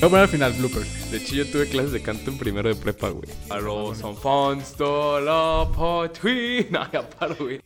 Voy 0.00 0.06
a 0.06 0.08
poner 0.08 0.22
al 0.22 0.28
final 0.28 0.52
bloopers. 0.54 1.10
De 1.10 1.18
hecho, 1.18 1.34
yo 1.34 1.46
tuve 1.50 1.68
clases 1.68 1.92
de 1.92 2.00
canto 2.00 2.30
en 2.30 2.38
primero 2.38 2.70
de 2.70 2.76
prepa, 2.76 3.10
güey. 3.10 3.28
A 3.50 3.58
los 3.58 4.00
enfants 4.00 4.78
de 4.78 5.20
la 5.22 5.68
patrie. 5.76 6.66
No, 6.70 6.90
ya 6.90 7.08
paro, 7.10 7.36
güey. 7.38 7.60